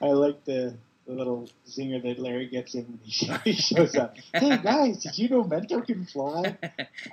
I 0.00 0.06
like 0.06 0.44
the, 0.44 0.74
the 1.08 1.14
little 1.14 1.48
zinger 1.66 2.02
that 2.02 2.18
Larry 2.18 2.46
gets 2.46 2.74
in 2.74 2.84
when 2.84 3.40
he 3.42 3.52
shows 3.54 3.96
up. 3.96 4.16
Hey 4.34 4.58
guys, 4.58 4.98
did 5.02 5.18
you 5.18 5.30
know 5.30 5.42
Mento 5.42 5.84
can 5.84 6.04
fly? 6.04 6.56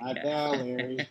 I 0.02 0.12
know, 0.24 0.50
Larry. 0.52 1.08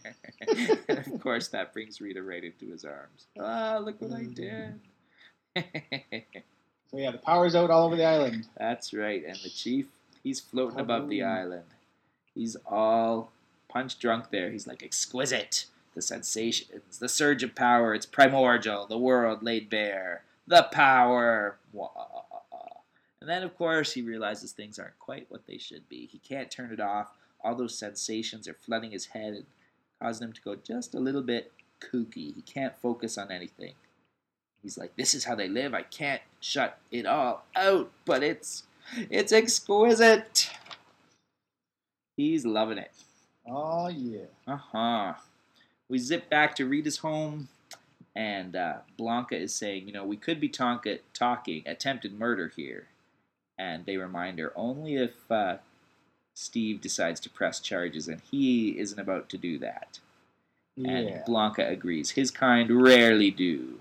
of 0.87 1.19
course, 1.19 1.47
that 1.49 1.73
brings 1.73 1.99
Rita 1.99 2.21
right 2.21 2.43
into 2.43 2.67
his 2.71 2.85
arms. 2.85 3.25
Ah, 3.39 3.79
look 3.81 3.99
what 3.99 4.11
I 4.13 4.25
did. 4.25 4.79
So 6.91 6.97
yeah, 6.99 7.09
the 7.11 7.17
power's 7.17 7.55
out 7.55 7.71
all 7.71 7.87
over 7.87 7.95
the 7.95 8.05
island. 8.05 8.47
That's 8.57 8.93
right. 8.93 9.23
And 9.25 9.37
the 9.43 9.49
chief, 9.49 9.87
he's 10.23 10.39
floating 10.39 10.79
above 10.79 11.09
the 11.09 11.23
island. 11.23 11.63
He's 12.35 12.55
all 12.67 13.31
punch 13.67 13.97
drunk 13.97 14.29
there. 14.29 14.51
He's 14.51 14.67
like, 14.67 14.83
exquisite. 14.83 15.65
The 15.95 16.01
sensations, 16.01 16.99
the 16.99 17.09
surge 17.09 17.41
of 17.41 17.55
power, 17.55 17.93
it's 17.95 18.05
primordial, 18.05 18.85
the 18.85 18.97
world 18.97 19.41
laid 19.41 19.69
bare. 19.69 20.23
The 20.45 20.63
power. 20.71 21.55
Wah. 21.71 21.89
And 23.25 23.31
then, 23.31 23.41
of 23.41 23.57
course, 23.57 23.91
he 23.91 24.03
realizes 24.03 24.51
things 24.51 24.77
aren't 24.77 24.99
quite 24.99 25.25
what 25.29 25.47
they 25.47 25.57
should 25.57 25.89
be. 25.89 26.05
He 26.05 26.19
can't 26.19 26.51
turn 26.51 26.71
it 26.71 26.79
off. 26.79 27.07
All 27.43 27.55
those 27.55 27.75
sensations 27.75 28.47
are 28.47 28.53
flooding 28.53 28.91
his 28.91 29.07
head 29.07 29.33
and 29.33 29.45
causing 29.99 30.27
him 30.27 30.33
to 30.33 30.41
go 30.43 30.55
just 30.55 30.93
a 30.93 30.99
little 30.99 31.23
bit 31.23 31.51
kooky. 31.81 32.35
He 32.35 32.43
can't 32.45 32.77
focus 32.77 33.17
on 33.17 33.31
anything. 33.31 33.73
He's 34.61 34.77
like, 34.77 34.95
this 34.95 35.15
is 35.15 35.23
how 35.23 35.33
they 35.33 35.47
live. 35.47 35.73
I 35.73 35.81
can't 35.81 36.21
shut 36.39 36.77
it 36.91 37.07
all 37.07 37.45
out, 37.55 37.89
but 38.05 38.21
it's 38.21 38.61
it's 39.09 39.31
exquisite. 39.31 40.51
He's 42.15 42.45
loving 42.45 42.77
it. 42.77 42.91
Oh 43.47 43.87
yeah. 43.87 44.25
Uh 44.47 44.57
huh. 44.57 45.13
We 45.89 45.97
zip 45.97 46.29
back 46.29 46.55
to 46.57 46.67
Rita's 46.67 46.99
home, 46.99 47.47
and 48.15 48.55
uh, 48.55 48.73
Blanca 48.99 49.35
is 49.35 49.51
saying, 49.51 49.87
you 49.87 49.93
know, 49.93 50.05
we 50.05 50.15
could 50.15 50.39
be 50.39 50.47
tonka- 50.47 50.99
talking 51.15 51.63
attempted 51.65 52.13
murder 52.13 52.53
here. 52.55 52.85
And 53.57 53.85
they 53.85 53.97
remind 53.97 54.39
her 54.39 54.51
only 54.55 54.95
if 54.95 55.31
uh, 55.31 55.57
Steve 56.33 56.81
decides 56.81 57.19
to 57.21 57.29
press 57.29 57.59
charges, 57.59 58.07
and 58.07 58.21
he 58.29 58.77
isn't 58.77 58.99
about 58.99 59.29
to 59.29 59.37
do 59.37 59.57
that. 59.59 59.99
Yeah. 60.75 60.91
And 60.91 61.25
Blanca 61.25 61.67
agrees. 61.67 62.11
His 62.11 62.31
kind 62.31 62.69
rarely 62.69 63.31
do. 63.31 63.79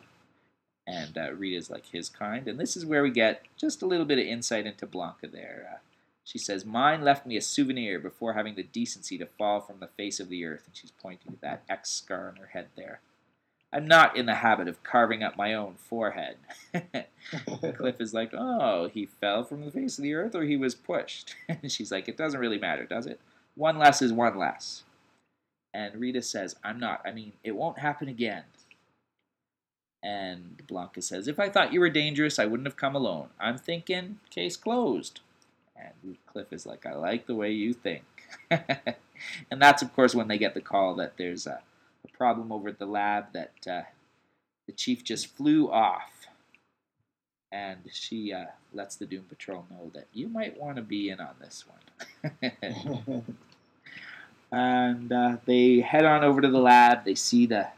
And 0.87 1.17
uh, 1.17 1.33
Rita's 1.33 1.71
like 1.71 1.87
his 1.87 2.09
kind. 2.09 2.47
And 2.47 2.59
this 2.59 2.77
is 2.77 2.87
where 2.87 3.03
we 3.03 3.11
get 3.11 3.43
just 3.57 3.83
a 3.83 3.87
little 3.87 4.07
bit 4.07 4.19
of 4.19 4.27
insight 4.27 4.67
into 4.67 4.87
Blanca 4.87 5.27
there. 5.27 5.71
Uh, 5.73 5.79
she 6.23 6.39
says, 6.39 6.65
Mine 6.65 7.03
left 7.03 7.27
me 7.27 7.37
a 7.37 7.43
souvenir 7.43 7.99
before 7.99 8.35
having 8.35 8.55
the 8.55 8.63
decency 8.63 9.19
to 9.19 9.27
fall 9.27 9.61
from 9.61 9.81
the 9.81 9.89
face 9.89 10.21
of 10.21 10.29
the 10.29 10.45
earth. 10.45 10.63
And 10.67 10.77
she's 10.77 10.93
pointing 10.93 11.33
to 11.33 11.41
that 11.41 11.65
X 11.69 11.91
scar 11.91 12.29
on 12.29 12.37
her 12.37 12.51
head 12.53 12.69
there. 12.77 13.01
I'm 13.75 13.87
not 13.87 14.17
in 14.17 14.27
the 14.27 14.37
habit 14.37 14.69
of 14.69 14.85
carving 14.85 15.25
up 15.25 15.37
my 15.37 15.53
own 15.53 15.75
forehead. 15.79 16.37
Cliff 17.77 18.01
is 18.01 18.15
like, 18.15 18.31
Oh, 18.33 18.89
he 18.89 19.07
fell 19.07 19.43
from 19.43 19.65
the 19.65 19.71
face 19.73 19.99
of 19.99 20.05
the 20.05 20.15
earth 20.15 20.37
or 20.37 20.45
he 20.45 20.57
was 20.57 20.77
pushed? 20.77 21.35
and 21.49 21.71
she's 21.71 21.91
like, 21.91 22.09
It 22.09 22.17
doesn't 22.17 22.41
really 22.41 22.59
matter, 22.59 22.85
does 22.85 23.07
it? 23.07 23.21
One 23.57 23.77
less 23.79 24.01
is 24.01 24.13
one 24.13 24.39
less. 24.39 24.85
And 25.75 25.97
Rita 25.97 26.23
says, 26.23 26.55
I'm 26.63 26.79
not. 26.79 27.03
I 27.05 27.11
mean, 27.11 27.33
it 27.43 27.57
won't 27.57 27.81
happen 27.81 28.09
again. 28.09 28.45
And 30.05 30.63
Blanca 30.69 31.03
says, 31.03 31.27
If 31.27 31.41
I 31.41 31.49
thought 31.49 31.73
you 31.73 31.81
were 31.81 31.91
dangerous, 31.91 32.39
I 32.39 32.45
wouldn't 32.45 32.69
have 32.69 32.77
come 32.77 32.95
alone. 32.95 33.31
I'm 33.41 33.59
thinking, 33.59 34.21
case 34.31 34.57
closed. 34.57 35.21
And 35.77 36.17
Cliff 36.27 36.53
is 36.53 36.65
like, 36.65 36.87
I 36.87 36.95
like 36.95 37.27
the 37.27 37.35
way 37.35 37.51
you 37.51 37.73
think. 37.73 38.05
and 38.51 39.61
that's, 39.61 39.83
of 39.83 39.93
course, 39.95 40.15
when 40.15 40.29
they 40.29 40.39
get 40.39 40.55
the 40.55 40.61
call 40.61 40.95
that 40.95 41.17
there's 41.17 41.47
a, 41.49 41.61
problem 42.17 42.53
over 42.53 42.69
at 42.69 42.79
the 42.79 42.87
lab 42.87 43.33
that 43.33 43.53
uh, 43.69 43.83
the 44.67 44.73
chief 44.73 45.05
just 45.05 45.35
flew 45.37 45.71
off. 45.71 46.11
And 47.53 47.79
she 47.93 48.33
uh, 48.33 48.47
lets 48.73 48.97
the 48.97 49.07
Doom 49.07 49.25
Patrol 49.29 49.65
know 49.71 49.91
that 49.95 50.07
you 50.13 50.29
might 50.29 50.61
want 50.61 50.77
to 50.77 50.83
be 50.83 51.11
in 51.11 51.21
on 51.21 51.35
this 51.41 51.65
one. 51.69 52.53
and 54.53 55.13
uh, 55.13 55.37
they 55.47 55.81
head 55.81 56.05
on 56.05 56.25
over 56.25 56.41
to 56.41 56.49
the 56.49 56.59
lab. 56.59 57.05
They 57.05 57.15
see 57.15 57.47
the 57.47 57.69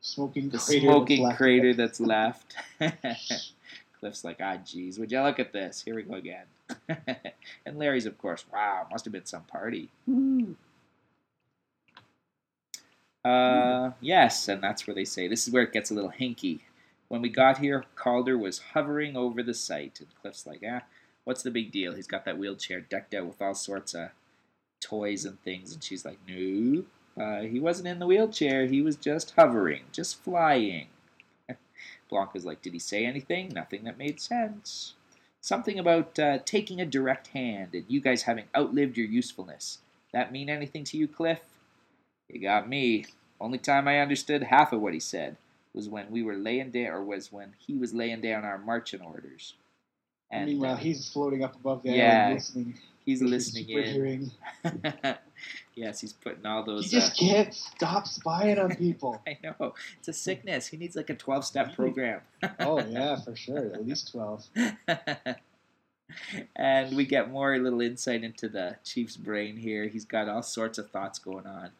smoking 0.00 0.48
the 0.50 0.58
crater. 0.58 0.80
smoking 0.80 1.76
that's 1.76 2.00
left. 2.00 2.54
that's 2.78 3.02
left. 3.30 3.52
Cliff's 3.98 4.24
like, 4.24 4.38
ah, 4.40 4.58
geez, 4.64 4.98
would 4.98 5.10
you 5.10 5.20
look 5.22 5.40
at 5.40 5.52
this? 5.52 5.82
Here 5.82 5.94
we 5.94 6.02
go 6.02 6.14
again. 6.14 6.46
and 7.66 7.78
Larry's, 7.78 8.06
of 8.06 8.16
course, 8.16 8.44
wow, 8.52 8.86
must 8.90 9.04
have 9.04 9.12
been 9.12 9.26
some 9.26 9.42
party. 9.42 9.90
Uh, 13.24 13.90
yes, 14.00 14.48
and 14.48 14.62
that's 14.62 14.86
where 14.86 14.94
they 14.94 15.04
say 15.04 15.28
this 15.28 15.46
is 15.46 15.52
where 15.52 15.62
it 15.62 15.72
gets 15.72 15.90
a 15.90 15.94
little 15.94 16.12
hinky. 16.12 16.60
When 17.08 17.22
we 17.22 17.28
got 17.28 17.58
here, 17.58 17.84
Caulder 17.96 18.38
was 18.38 18.60
hovering 18.72 19.16
over 19.16 19.42
the 19.42 19.54
site, 19.54 20.00
and 20.00 20.08
Cliff's 20.20 20.46
like, 20.46 20.62
ah, 20.68 20.82
what's 21.24 21.42
the 21.42 21.50
big 21.50 21.72
deal? 21.72 21.94
He's 21.94 22.06
got 22.06 22.24
that 22.24 22.38
wheelchair 22.38 22.80
decked 22.80 23.14
out 23.14 23.26
with 23.26 23.42
all 23.42 23.54
sorts 23.54 23.94
of 23.94 24.10
toys 24.80 25.24
and 25.24 25.40
things, 25.42 25.72
and 25.72 25.82
she's 25.82 26.04
like, 26.04 26.18
no, 26.26 26.84
uh, 27.20 27.42
he 27.42 27.60
wasn't 27.60 27.88
in 27.88 27.98
the 27.98 28.06
wheelchair. 28.06 28.66
He 28.66 28.80
was 28.80 28.96
just 28.96 29.34
hovering, 29.36 29.82
just 29.92 30.22
flying. 30.22 30.86
Blanca's 32.10 32.44
like, 32.44 32.62
did 32.62 32.72
he 32.72 32.78
say 32.78 33.04
anything? 33.04 33.50
Nothing 33.50 33.84
that 33.84 33.98
made 33.98 34.20
sense. 34.20 34.94
Something 35.40 35.78
about 35.78 36.18
uh, 36.18 36.38
taking 36.44 36.80
a 36.80 36.86
direct 36.86 37.28
hand 37.28 37.74
and 37.74 37.84
you 37.88 38.00
guys 38.00 38.22
having 38.22 38.44
outlived 38.56 38.96
your 38.96 39.06
usefulness. 39.06 39.78
That 40.12 40.32
mean 40.32 40.48
anything 40.48 40.84
to 40.84 40.96
you, 40.98 41.08
Cliff? 41.08 41.40
You 42.32 42.40
got 42.40 42.68
me. 42.68 43.06
Only 43.40 43.58
time 43.58 43.88
I 43.88 44.00
understood 44.00 44.42
half 44.42 44.72
of 44.72 44.80
what 44.80 44.92
he 44.92 45.00
said 45.00 45.36
was 45.74 45.88
when 45.88 46.10
we 46.10 46.22
were 46.22 46.36
laying 46.36 46.70
down, 46.70 46.88
or 46.88 47.04
was 47.04 47.32
when 47.32 47.54
he 47.58 47.74
was 47.74 47.94
laying 47.94 48.20
down 48.20 48.44
our 48.44 48.58
marching 48.58 49.00
orders. 49.00 49.54
And 50.30 50.46
meanwhile, 50.46 50.74
uh, 50.74 50.76
he's 50.76 51.08
floating 51.08 51.42
up 51.42 51.56
above 51.56 51.82
the 51.82 51.90
yeah, 51.90 52.32
listening. 52.34 52.74
he's 53.04 53.20
listening 53.20 53.66
super 53.66 54.04
in. 54.04 54.30
yes, 55.74 56.00
he's 56.00 56.12
putting 56.12 56.46
all 56.46 56.62
those. 56.64 56.90
He 56.90 56.96
those. 56.96 57.08
just 57.08 57.22
uh, 57.22 57.26
can't 57.26 57.54
stop 57.54 58.06
spying 58.06 58.58
on 58.58 58.76
people. 58.76 59.20
I 59.26 59.38
know 59.42 59.74
it's 59.98 60.08
a 60.08 60.12
sickness. 60.12 60.68
He 60.68 60.76
needs 60.76 60.94
like 60.94 61.10
a 61.10 61.14
twelve-step 61.14 61.74
program. 61.74 62.20
oh 62.60 62.78
yeah, 62.80 63.16
for 63.16 63.34
sure. 63.34 63.72
At 63.74 63.84
least 63.86 64.12
twelve. 64.12 64.46
and 66.54 66.96
we 66.96 67.04
get 67.04 67.30
more 67.30 67.58
little 67.58 67.80
insight 67.80 68.22
into 68.22 68.48
the 68.48 68.76
chief's 68.84 69.16
brain 69.16 69.56
here. 69.56 69.88
He's 69.88 70.04
got 70.04 70.28
all 70.28 70.42
sorts 70.42 70.78
of 70.78 70.90
thoughts 70.90 71.18
going 71.18 71.46
on. 71.46 71.70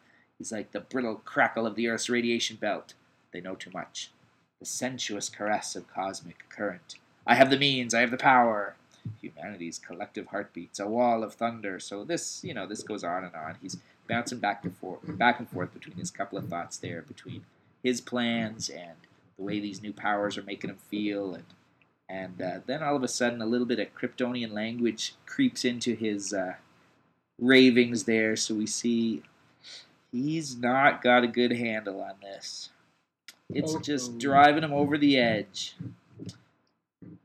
He's 0.41 0.53
like 0.53 0.73
the 0.73 0.81
brittle 0.81 1.17
crackle 1.17 1.67
of 1.67 1.75
the 1.75 1.87
Earth's 1.87 2.09
radiation 2.09 2.57
belt. 2.57 2.95
They 3.31 3.43
know 3.43 3.57
too 3.57 3.71
much. 3.75 4.11
The 4.59 4.65
sensuous 4.65 5.29
caress 5.29 5.77
of 5.77 5.93
cosmic 5.93 6.49
current. 6.49 6.95
I 7.27 7.35
have 7.35 7.51
the 7.51 7.59
means. 7.59 7.93
I 7.93 8.01
have 8.01 8.11
the 8.11 8.17
power. 8.17 8.75
Humanity's 9.21 9.79
collective 9.79 10.29
heartbeats. 10.29 10.81
A 10.81 10.89
wall 10.89 11.23
of 11.23 11.35
thunder. 11.35 11.79
So 11.79 12.05
this, 12.05 12.43
you 12.43 12.55
know, 12.55 12.67
this 12.67 12.83
goes 12.83 13.05
on 13.05 13.23
and 13.23 13.35
on. 13.35 13.57
He's 13.61 13.77
bouncing 14.09 14.39
back 14.39 14.65
and 14.65 14.75
forth, 14.79 15.01
back 15.19 15.41
and 15.41 15.49
forth 15.51 15.75
between 15.75 15.99
his 15.99 16.11
couple 16.11 16.39
of 16.39 16.49
thoughts 16.49 16.79
there, 16.79 17.03
between 17.03 17.45
his 17.83 18.01
plans 18.01 18.71
and 18.71 18.97
the 19.37 19.45
way 19.45 19.61
these 19.61 19.83
new 19.83 19.93
powers 19.93 20.39
are 20.39 20.43
making 20.43 20.71
him 20.71 20.79
feel, 20.89 21.35
and 21.35 21.45
and 22.09 22.41
uh, 22.41 22.61
then 22.65 22.83
all 22.83 22.97
of 22.97 23.03
a 23.03 23.09
sudden 23.09 23.43
a 23.43 23.47
little 23.47 23.67
bit 23.67 23.79
of 23.79 23.95
Kryptonian 23.95 24.53
language 24.53 25.17
creeps 25.27 25.67
into 25.67 25.95
his 25.95 26.33
uh, 26.33 26.55
ravings 27.39 28.05
there. 28.05 28.37
So 28.37 28.55
we 28.55 28.67
see 28.67 29.23
he's 30.13 30.57
not 30.57 31.03
got 31.03 31.25
a 31.25 31.29
good 31.29 31.53
handle 31.53 32.01
on 32.01 32.15
this. 32.23 32.71
It's 33.53 33.75
just 33.77 34.13
Uh-oh. 34.13 34.19
driving 34.19 34.65
him 34.65 34.73
over 34.73 34.97
the 34.97 35.17
edge. 35.17 35.77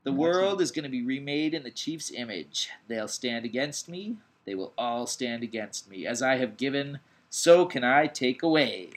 The 0.02 0.12
world 0.12 0.60
is 0.60 0.70
going 0.70 0.84
to 0.84 0.88
be 0.88 1.02
remade 1.02 1.54
in 1.54 1.62
the 1.62 1.70
chief's 1.70 2.10
image. 2.12 2.70
They'll 2.88 3.08
stand 3.08 3.44
against 3.44 3.88
me. 3.88 4.16
They 4.44 4.54
will 4.54 4.72
all 4.78 5.06
stand 5.06 5.42
against 5.42 5.90
me. 5.90 6.06
As 6.06 6.22
I 6.22 6.36
have 6.36 6.56
given, 6.56 7.00
so 7.28 7.66
can 7.66 7.82
I 7.84 8.06
take 8.06 8.42
away. 8.42 8.90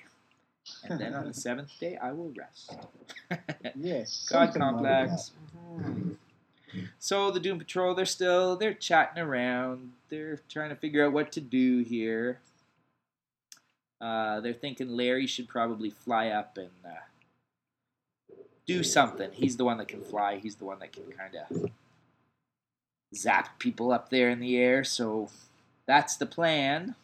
And 0.84 1.00
then 1.00 1.14
on 1.14 1.26
the 1.26 1.34
seventh 1.48 1.72
day, 1.80 1.98
I 1.98 2.12
will 2.12 2.32
rest. 2.38 2.78
Yes. 3.76 4.28
God 4.32 4.54
complex. 4.56 5.32
So 7.00 7.32
the 7.32 7.40
Doom 7.40 7.60
Patrol, 7.60 7.94
they're 7.94 8.06
still 8.06 8.56
they're 8.56 8.74
chatting 8.74 9.22
around. 9.22 9.92
They're 10.10 10.40
trying 10.50 10.70
to 10.70 10.76
figure 10.76 11.06
out 11.06 11.14
what 11.14 11.32
to 11.34 11.42
do 11.42 11.84
here. 11.84 12.40
Uh, 14.02 14.40
they're 14.40 14.54
thinking 14.54 14.90
Larry 14.90 15.28
should 15.28 15.48
probably 15.50 15.90
fly 15.90 16.30
up 16.30 16.58
and 16.58 16.70
uh, 16.86 18.36
do 18.66 18.84
something. 18.84 19.32
He's 19.34 19.58
the 19.58 19.66
one 19.66 19.78
that 19.78 19.88
can 19.88 20.02
fly. 20.02 20.38
He's 20.38 20.56
the 20.56 20.66
one 20.66 20.80
that 20.80 20.94
can 20.94 21.04
kind 21.12 21.36
of 21.36 21.70
zap 23.16 23.60
people 23.60 23.92
up 23.92 24.10
there 24.10 24.30
in 24.30 24.40
the 24.40 24.58
air. 24.58 24.84
So 24.84 25.30
that's 25.88 26.16
the 26.16 26.26
plan. 26.26 26.96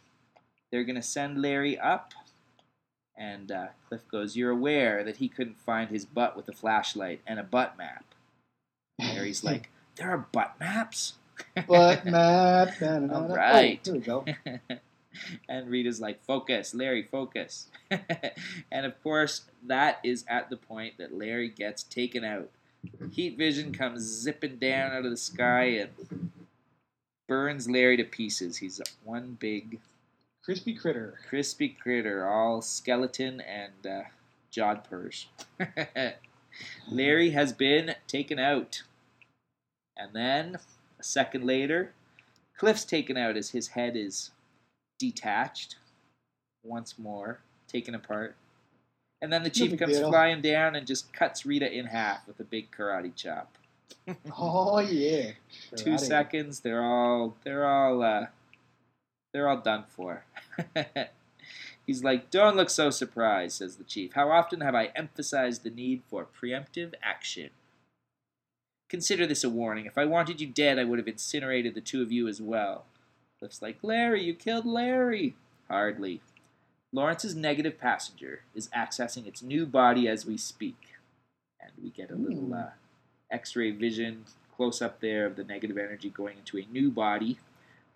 They're 0.71 0.83
gonna 0.83 1.01
send 1.01 1.41
Larry 1.41 1.77
up. 1.77 2.13
And 3.17 3.49
uh, 3.51 3.67
Cliff 3.87 4.01
goes, 4.09 4.35
You're 4.35 4.51
aware 4.51 5.03
that 5.03 5.17
he 5.17 5.29
couldn't 5.29 5.57
find 5.57 5.89
his 5.89 6.05
butt 6.05 6.35
with 6.35 6.49
a 6.49 6.53
flashlight 6.53 7.21
and 7.25 7.39
a 7.39 7.43
butt 7.43 7.77
map. 7.77 8.03
Larry's 8.99 9.43
like, 9.43 9.69
There 9.95 10.09
are 10.11 10.17
butt 10.17 10.55
maps? 10.59 11.13
that. 11.55 11.67
But 11.67 12.05
map. 12.05 12.77
da, 12.79 12.99
da, 12.99 13.07
da, 13.07 13.15
All 13.15 13.37
Oh, 13.37 13.61
here 13.83 13.93
we 13.93 13.99
go. 13.99 14.25
and 15.49 15.69
Rita's 15.69 16.01
like, 16.01 16.23
Focus, 16.23 16.73
Larry, 16.73 17.03
focus. 17.03 17.67
and 18.71 18.85
of 18.85 19.01
course, 19.01 19.45
that 19.65 19.99
is 20.03 20.25
at 20.27 20.49
the 20.49 20.57
point 20.57 20.97
that 20.97 21.17
Larry 21.17 21.49
gets 21.49 21.83
taken 21.83 22.23
out. 22.23 22.49
Heat 23.11 23.37
vision 23.37 23.73
comes 23.73 24.03
zipping 24.03 24.57
down 24.57 24.91
out 24.91 25.05
of 25.05 25.11
the 25.11 25.17
sky 25.17 25.63
and 25.63 26.31
burns 27.27 27.69
Larry 27.69 27.97
to 27.97 28.03
pieces. 28.03 28.57
He's 28.57 28.81
one 29.03 29.37
big 29.39 29.79
Crispy 30.43 30.75
critter. 30.75 31.19
crispy 31.27 31.69
critter, 31.69 32.27
all 32.27 32.61
skeleton 32.61 33.41
and 33.41 33.87
uh, 33.87 34.03
jawed 34.51 34.83
purse. 34.83 35.25
Larry 36.91 37.31
has 37.31 37.51
been 37.51 37.95
taken 38.07 38.37
out. 38.37 38.83
And 39.97 40.13
then, 40.13 40.57
a 40.99 41.03
second 41.03 41.45
later, 41.45 41.93
Cliff's 42.57 42.85
taken 42.85 43.17
out 43.17 43.35
as 43.35 43.49
his 43.49 43.69
head 43.69 43.95
is 43.95 44.31
detached 44.97 45.75
once 46.63 46.97
more, 46.97 47.39
taken 47.67 47.95
apart. 47.95 48.35
And 49.21 49.31
then 49.31 49.43
the 49.43 49.49
chief 49.49 49.71
big 49.71 49.79
comes 49.79 49.97
deal. 49.97 50.09
flying 50.09 50.41
down 50.41 50.75
and 50.75 50.85
just 50.85 51.13
cuts 51.13 51.45
Rita 51.45 51.71
in 51.71 51.87
half 51.87 52.27
with 52.27 52.39
a 52.39 52.43
big 52.43 52.71
karate 52.71 53.15
chop. 53.15 53.57
Oh 54.37 54.79
yeah. 54.79 55.31
Two 55.75 55.91
Karate. 55.91 55.99
seconds, 55.99 56.59
they're 56.59 56.83
all 56.83 57.35
they're 57.43 57.65
all 57.65 58.03
uh, 58.03 58.27
they're 59.33 59.47
all 59.47 59.57
done 59.61 59.85
for. 59.89 60.25
He's 61.87 62.03
like, 62.03 62.29
"Don't 62.31 62.55
look 62.55 62.69
so 62.69 62.89
surprised," 62.89 63.57
says 63.57 63.75
the 63.77 63.83
chief. 63.83 64.13
"How 64.13 64.29
often 64.31 64.61
have 64.61 64.75
I 64.75 64.85
emphasized 64.95 65.63
the 65.63 65.69
need 65.69 66.01
for 66.07 66.25
preemptive 66.25 66.93
action? 67.01 67.49
Consider 68.89 69.25
this 69.25 69.43
a 69.43 69.49
warning. 69.49 69.85
If 69.85 69.97
I 69.97 70.05
wanted 70.05 70.39
you 70.41 70.47
dead, 70.47 70.77
I 70.79 70.83
would 70.83 70.99
have 70.99 71.07
incinerated 71.07 71.73
the 71.73 71.81
two 71.81 72.01
of 72.03 72.11
you 72.11 72.27
as 72.27 72.39
well." 72.41 72.85
Cliff's 73.39 73.61
like, 73.61 73.83
"Larry, 73.83 74.23
you 74.23 74.33
killed 74.33 74.65
Larry." 74.65 75.35
Hardly. 75.67 76.21
Lawrence's 76.91 77.35
negative 77.35 77.77
passenger 77.79 78.43
is 78.53 78.69
accessing 78.69 79.25
its 79.27 79.41
new 79.41 79.65
body 79.65 80.07
as 80.07 80.25
we 80.25 80.37
speak, 80.37 80.93
and 81.59 81.71
we 81.81 81.89
get 81.89 82.11
a 82.11 82.15
little 82.15 82.45
Hmm. 82.45 82.53
uh, 82.53 82.69
X-ray 83.31 83.71
vision 83.71 84.25
close 84.55 84.81
up 84.81 85.01
there 85.01 85.25
of 85.25 85.35
the 85.35 85.43
negative 85.43 85.77
energy 85.77 86.09
going 86.09 86.37
into 86.37 86.57
a 86.57 86.65
new 86.71 86.89
body. 86.89 87.37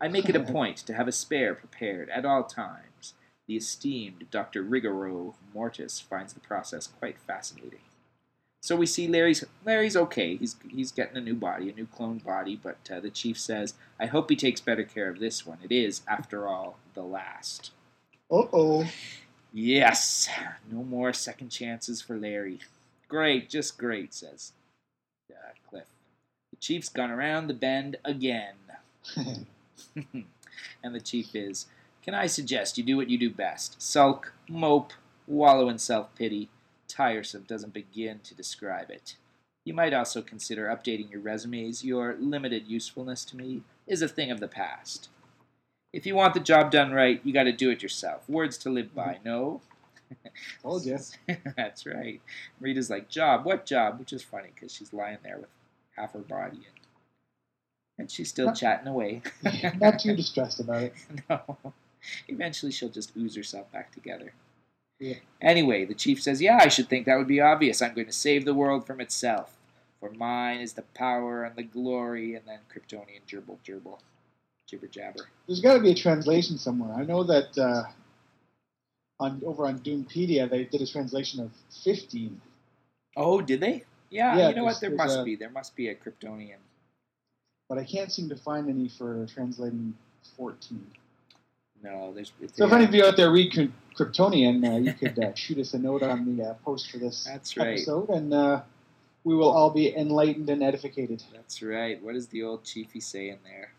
I 0.01 0.07
make 0.07 0.27
it 0.27 0.35
a 0.35 0.43
point 0.43 0.77
to 0.77 0.93
have 0.93 1.07
a 1.07 1.11
spare 1.13 1.55
prepared 1.55 2.09
at 2.09 2.25
all 2.25 2.43
times. 2.43 3.13
The 3.47 3.55
esteemed 3.57 4.29
Dr. 4.31 4.63
Rigoro 4.63 5.35
Mortis 5.53 5.99
finds 5.99 6.33
the 6.33 6.39
process 6.39 6.87
quite 6.87 7.17
fascinating. 7.19 7.81
So 8.61 8.75
we 8.75 8.85
see 8.85 9.07
Larry's 9.07 9.43
Larry's 9.65 9.95
okay. 9.95 10.35
He's 10.35 10.55
he's 10.69 10.91
getting 10.91 11.17
a 11.17 11.21
new 11.21 11.35
body, 11.35 11.69
a 11.69 11.73
new 11.73 11.87
clone 11.87 12.17
body, 12.17 12.59
but 12.61 12.77
uh, 12.91 12.99
the 12.99 13.09
chief 13.09 13.39
says, 13.39 13.73
"I 13.99 14.07
hope 14.07 14.29
he 14.29 14.35
takes 14.35 14.59
better 14.59 14.83
care 14.83 15.09
of 15.09 15.19
this 15.19 15.45
one. 15.45 15.59
It 15.63 15.71
is, 15.71 16.01
after 16.07 16.47
all, 16.47 16.77
the 16.93 17.03
last." 17.03 17.71
Uh 18.31 18.43
oh. 18.53 18.87
Yes, 19.51 20.29
no 20.71 20.83
more 20.83 21.11
second 21.13 21.49
chances 21.49 22.01
for 22.01 22.15
Larry. 22.15 22.59
Great, 23.07 23.49
just 23.49 23.77
great, 23.79 24.13
says 24.13 24.53
uh, 25.31 25.53
Cliff. 25.69 25.87
The 26.51 26.57
chief's 26.57 26.89
gone 26.89 27.11
around 27.11 27.47
the 27.47 27.53
bend 27.53 27.97
again. 28.05 28.55
and 29.15 30.95
the 30.95 30.99
chief 30.99 31.35
is, 31.35 31.67
Can 32.03 32.13
I 32.13 32.27
suggest 32.27 32.77
you 32.77 32.83
do 32.83 32.97
what 32.97 33.09
you 33.09 33.17
do 33.17 33.29
best? 33.29 33.81
Sulk, 33.81 34.33
mope, 34.47 34.93
wallow 35.27 35.69
in 35.69 35.77
self 35.77 36.13
pity. 36.15 36.49
Tiresome 36.89 37.45
doesn't 37.47 37.73
begin 37.73 38.19
to 38.23 38.35
describe 38.35 38.89
it. 38.89 39.15
You 39.63 39.73
might 39.73 39.93
also 39.93 40.21
consider 40.21 40.67
updating 40.67 41.11
your 41.11 41.21
resumes. 41.21 41.83
Your 41.85 42.15
limited 42.19 42.67
usefulness 42.67 43.23
to 43.25 43.37
me 43.37 43.61
is 43.87 44.01
a 44.01 44.07
thing 44.07 44.31
of 44.31 44.39
the 44.39 44.47
past. 44.47 45.09
If 45.93 46.05
you 46.05 46.15
want 46.15 46.33
the 46.33 46.39
job 46.39 46.71
done 46.71 46.91
right, 46.91 47.21
you 47.23 47.33
got 47.33 47.43
to 47.43 47.51
do 47.51 47.69
it 47.69 47.81
yourself. 47.83 48.27
Words 48.27 48.57
to 48.59 48.69
live 48.69 48.93
by, 48.93 49.15
mm-hmm. 49.15 49.27
no? 49.27 49.61
Told 50.63 50.85
you. 50.85 50.97
That's 51.55 51.85
right. 51.85 52.21
Rita's 52.59 52.89
like, 52.89 53.09
job? 53.09 53.45
What 53.45 53.65
job? 53.65 53.99
Which 53.99 54.13
is 54.13 54.23
funny 54.23 54.49
because 54.53 54.73
she's 54.73 54.93
lying 54.93 55.19
there 55.23 55.37
with 55.37 55.49
half 55.95 56.13
her 56.13 56.19
body 56.19 56.57
and, 56.57 56.87
and 57.97 58.11
she's 58.11 58.29
still 58.29 58.47
Not- 58.47 58.57
chatting 58.57 58.87
away. 58.87 59.21
Not 59.79 59.99
too 59.99 60.15
distressed 60.15 60.59
about 60.59 60.83
it. 60.83 60.93
no. 61.29 61.57
Eventually 62.27 62.71
she'll 62.71 62.89
just 62.89 63.15
ooze 63.17 63.35
herself 63.35 63.71
back 63.71 63.91
together. 63.91 64.33
Yeah. 64.99 65.15
Anyway, 65.41 65.85
the 65.85 65.93
chief 65.93 66.21
says, 66.21 66.41
Yeah, 66.41 66.59
I 66.61 66.67
should 66.67 66.89
think 66.89 67.05
that 67.05 67.17
would 67.17 67.27
be 67.27 67.39
obvious. 67.41 67.81
I'm 67.81 67.93
going 67.93 68.07
to 68.07 68.13
save 68.13 68.45
the 68.45 68.53
world 68.53 68.85
from 68.85 68.99
itself. 68.99 69.55
For 69.99 70.11
mine 70.11 70.59
is 70.61 70.73
the 70.73 70.81
power 70.81 71.43
and 71.43 71.55
the 71.55 71.63
glory, 71.63 72.35
and 72.35 72.45
then 72.47 72.59
Kryptonian 72.73 73.21
gerbil 73.27 73.57
gerbil. 73.65 73.99
Jibber 74.67 74.87
jabber. 74.87 75.27
There's 75.47 75.61
got 75.61 75.73
to 75.75 75.79
be 75.81 75.91
a 75.91 75.95
translation 75.95 76.57
somewhere. 76.57 76.93
I 76.93 77.03
know 77.03 77.23
that 77.23 77.57
uh, 77.57 77.83
on 79.19 79.41
over 79.45 79.65
on 79.65 79.79
Doompedia 79.79 80.49
they 80.49 80.65
did 80.65 80.81
a 80.81 80.87
translation 80.87 81.39
of 81.41 81.51
15. 81.83 82.39
Oh, 83.17 83.41
did 83.41 83.59
they? 83.61 83.83
Yeah, 84.09 84.37
Yeah, 84.37 84.49
you 84.49 84.55
know 84.55 84.63
what? 84.65 84.79
There 84.79 84.91
must 84.91 85.19
a- 85.19 85.23
be. 85.23 85.35
There 85.35 85.49
must 85.49 85.75
be 85.75 85.89
a 85.89 85.95
Kryptonian. 85.95 86.57
but 87.67 87.77
I 87.77 87.83
can't 87.83 88.11
seem 88.11 88.29
to 88.29 88.35
find 88.35 88.69
any 88.69 88.89
for 88.89 89.25
translating 89.25 89.93
14. 90.37 90.85
No, 91.83 92.13
there's. 92.13 92.31
So 92.53 92.65
if 92.65 92.71
any 92.73 92.85
of 92.85 92.93
you 92.93 93.05
out 93.05 93.17
there 93.17 93.31
read 93.31 93.51
Kryptonian, 93.99 94.65
uh, 94.65 94.77
you 94.77 94.93
could 94.93 95.19
uh, 95.19 95.33
shoot 95.35 95.57
us 95.57 95.73
a 95.73 95.79
note 95.79 96.03
on 96.03 96.37
the 96.37 96.43
uh, 96.43 96.53
post 96.65 96.89
for 96.89 96.97
this 96.99 97.25
That's 97.25 97.57
right. 97.57 97.69
episode, 97.69 98.09
and 98.09 98.33
uh, 98.33 98.61
we 99.25 99.35
will 99.35 99.49
all 99.49 99.71
be 99.71 99.93
enlightened 99.93 100.49
and 100.49 100.63
edificated. 100.63 101.21
That's 101.33 101.61
right. 101.61 102.01
What 102.01 102.13
does 102.13 102.27
the 102.27 102.43
old 102.43 102.63
chiefy 102.63 103.01
say 103.01 103.29
in 103.29 103.39
there? 103.43 103.73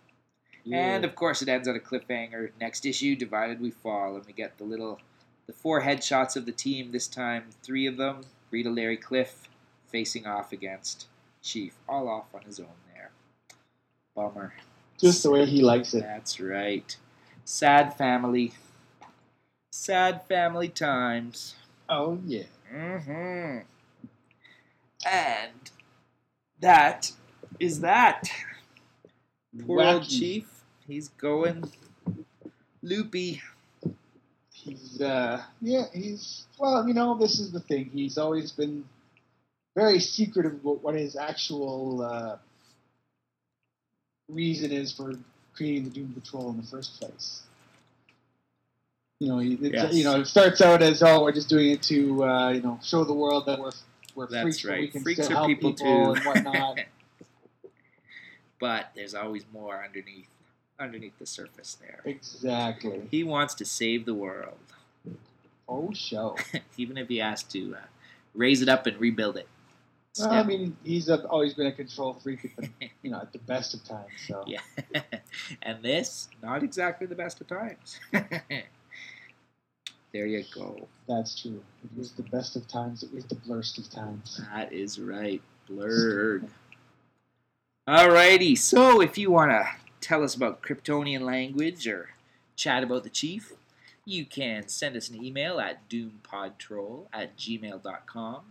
And 0.70 1.06
of 1.06 1.14
course, 1.14 1.40
it 1.40 1.48
ends 1.48 1.66
on 1.66 1.74
a 1.74 1.78
cliffhanger. 1.78 2.50
Next 2.60 2.84
issue, 2.84 3.16
divided 3.16 3.60
we 3.62 3.70
fall, 3.70 4.14
and 4.16 4.26
we 4.26 4.34
get 4.34 4.58
the 4.58 4.64
little, 4.64 5.00
the 5.46 5.54
four 5.54 5.80
headshots 5.80 6.36
of 6.36 6.44
the 6.44 6.52
team. 6.52 6.92
This 6.92 7.08
time, 7.08 7.44
three 7.62 7.86
of 7.86 7.96
them: 7.96 8.20
Rita, 8.50 8.68
Larry, 8.68 8.98
Cliff, 8.98 9.48
facing 9.88 10.26
off 10.26 10.52
against 10.52 11.06
Chief, 11.42 11.74
all 11.88 12.08
off 12.08 12.26
on 12.34 12.42
his 12.42 12.60
own 12.60 12.66
there. 12.94 13.10
Bummer. 14.14 14.52
just 15.00 15.22
the 15.22 15.30
way 15.30 15.46
he 15.46 15.62
likes 15.62 15.94
it. 15.94 16.02
That's 16.02 16.38
right. 16.38 16.94
Sad 17.46 17.96
family. 17.96 18.52
Sad 19.80 20.26
family 20.28 20.68
times. 20.68 21.54
Oh 21.88 22.18
yeah. 22.26 22.42
Mm-hmm. 22.70 23.60
And 25.10 25.70
that 26.60 27.12
is 27.58 27.80
that. 27.80 28.30
Poor 29.66 29.82
old 29.82 30.06
chief. 30.06 30.64
He's 30.86 31.08
going 31.08 31.72
loopy. 32.82 33.40
He's 34.52 35.00
uh 35.00 35.42
yeah, 35.62 35.86
he's 35.94 36.44
well, 36.58 36.86
you 36.86 36.92
know, 36.92 37.16
this 37.16 37.40
is 37.40 37.50
the 37.50 37.60
thing. 37.60 37.88
He's 37.90 38.18
always 38.18 38.52
been 38.52 38.84
very 39.74 39.98
secretive 39.98 40.56
about 40.62 40.82
what 40.82 40.94
his 40.94 41.16
actual 41.16 42.02
uh, 42.02 42.36
reason 44.28 44.72
is 44.72 44.92
for 44.92 45.14
creating 45.54 45.84
the 45.84 45.90
Doom 45.90 46.12
Patrol 46.12 46.50
in 46.50 46.58
the 46.58 46.66
first 46.66 47.00
place. 47.00 47.44
You 49.20 49.28
know, 49.28 49.38
he- 49.38 49.52
it's, 49.54 49.74
Yes. 49.74 49.94
you 49.94 50.04
know, 50.04 50.20
it 50.20 50.26
starts 50.26 50.60
out 50.62 50.80
as 50.82 51.02
oh, 51.02 51.22
we're 51.22 51.32
just 51.32 51.48
doing 51.50 51.70
it 51.70 51.82
to 51.82 52.24
uh, 52.24 52.50
you 52.50 52.62
know 52.62 52.80
show 52.82 53.04
the 53.04 53.12
world 53.14 53.44
that 53.46 53.58
we're 53.60 53.70
we're 54.14 54.26
That's 54.26 54.42
freaks, 54.42 54.62
but 54.62 54.72
we 54.72 54.78
right. 54.80 54.92
can 54.92 55.02
Freaks 55.02 55.20
still 55.24 55.32
are 55.32 55.36
help 55.40 55.46
people, 55.48 55.72
people, 55.74 55.86
too. 56.06 56.12
and 56.12 56.24
whatnot. 56.24 56.78
but 58.60 58.90
there's 58.94 59.14
always 59.14 59.44
more 59.52 59.84
underneath 59.84 60.26
underneath 60.78 61.18
the 61.18 61.26
surface 61.26 61.76
there. 61.80 62.00
exactly. 62.06 63.02
He 63.10 63.22
wants 63.22 63.52
to 63.54 63.64
save 63.66 64.06
the 64.06 64.14
world. 64.14 64.56
Oh, 65.68 65.92
show. 65.92 66.36
Even 66.78 66.96
if 66.96 67.08
he 67.08 67.18
has 67.18 67.42
to 67.44 67.74
uh, 67.76 67.80
raise 68.34 68.62
it 68.62 68.68
up 68.70 68.86
and 68.86 68.98
rebuild 68.98 69.36
it. 69.36 69.46
Well, 70.18 70.30
I 70.32 70.42
mean, 70.42 70.76
he's 70.82 71.08
uh, 71.10 71.18
always 71.28 71.54
been 71.54 71.66
a 71.66 71.72
control 71.72 72.14
freak 72.14 72.46
at 72.46 72.56
the 72.56 72.70
you 73.02 73.10
know 73.10 73.18
at 73.20 73.32
the 73.34 73.38
best 73.40 73.74
of 73.74 73.84
times. 73.84 74.08
So 74.26 74.44
Yeah. 74.46 74.60
and 75.62 75.82
this, 75.82 76.28
not 76.42 76.62
exactly 76.62 77.06
the 77.06 77.14
best 77.14 77.40
of 77.42 77.46
times. 77.48 78.00
There 80.12 80.26
you 80.26 80.44
go. 80.54 80.88
that's 81.06 81.40
true. 81.40 81.62
It 81.84 81.96
was 81.96 82.12
the 82.12 82.24
best 82.24 82.56
of 82.56 82.66
times. 82.66 83.02
It 83.02 83.14
was 83.14 83.24
the 83.24 83.36
blurst 83.36 83.78
of 83.78 83.88
times. 83.90 84.40
That 84.52 84.72
is 84.72 84.98
right. 84.98 85.40
Blurred. 85.68 86.48
Alrighty, 87.88 88.56
so 88.58 89.00
if 89.00 89.16
you 89.18 89.30
want 89.30 89.50
to 89.52 89.66
tell 90.00 90.22
us 90.22 90.34
about 90.34 90.62
Kryptonian 90.62 91.20
language 91.22 91.86
or 91.88 92.10
chat 92.56 92.82
about 92.82 93.04
the 93.04 93.10
chief, 93.10 93.52
you 94.04 94.24
can 94.26 94.68
send 94.68 94.96
us 94.96 95.08
an 95.08 95.24
email 95.24 95.60
at 95.60 95.88
doompodtrol 95.88 97.06
at 97.12 97.36
gmail.com. 97.36 98.42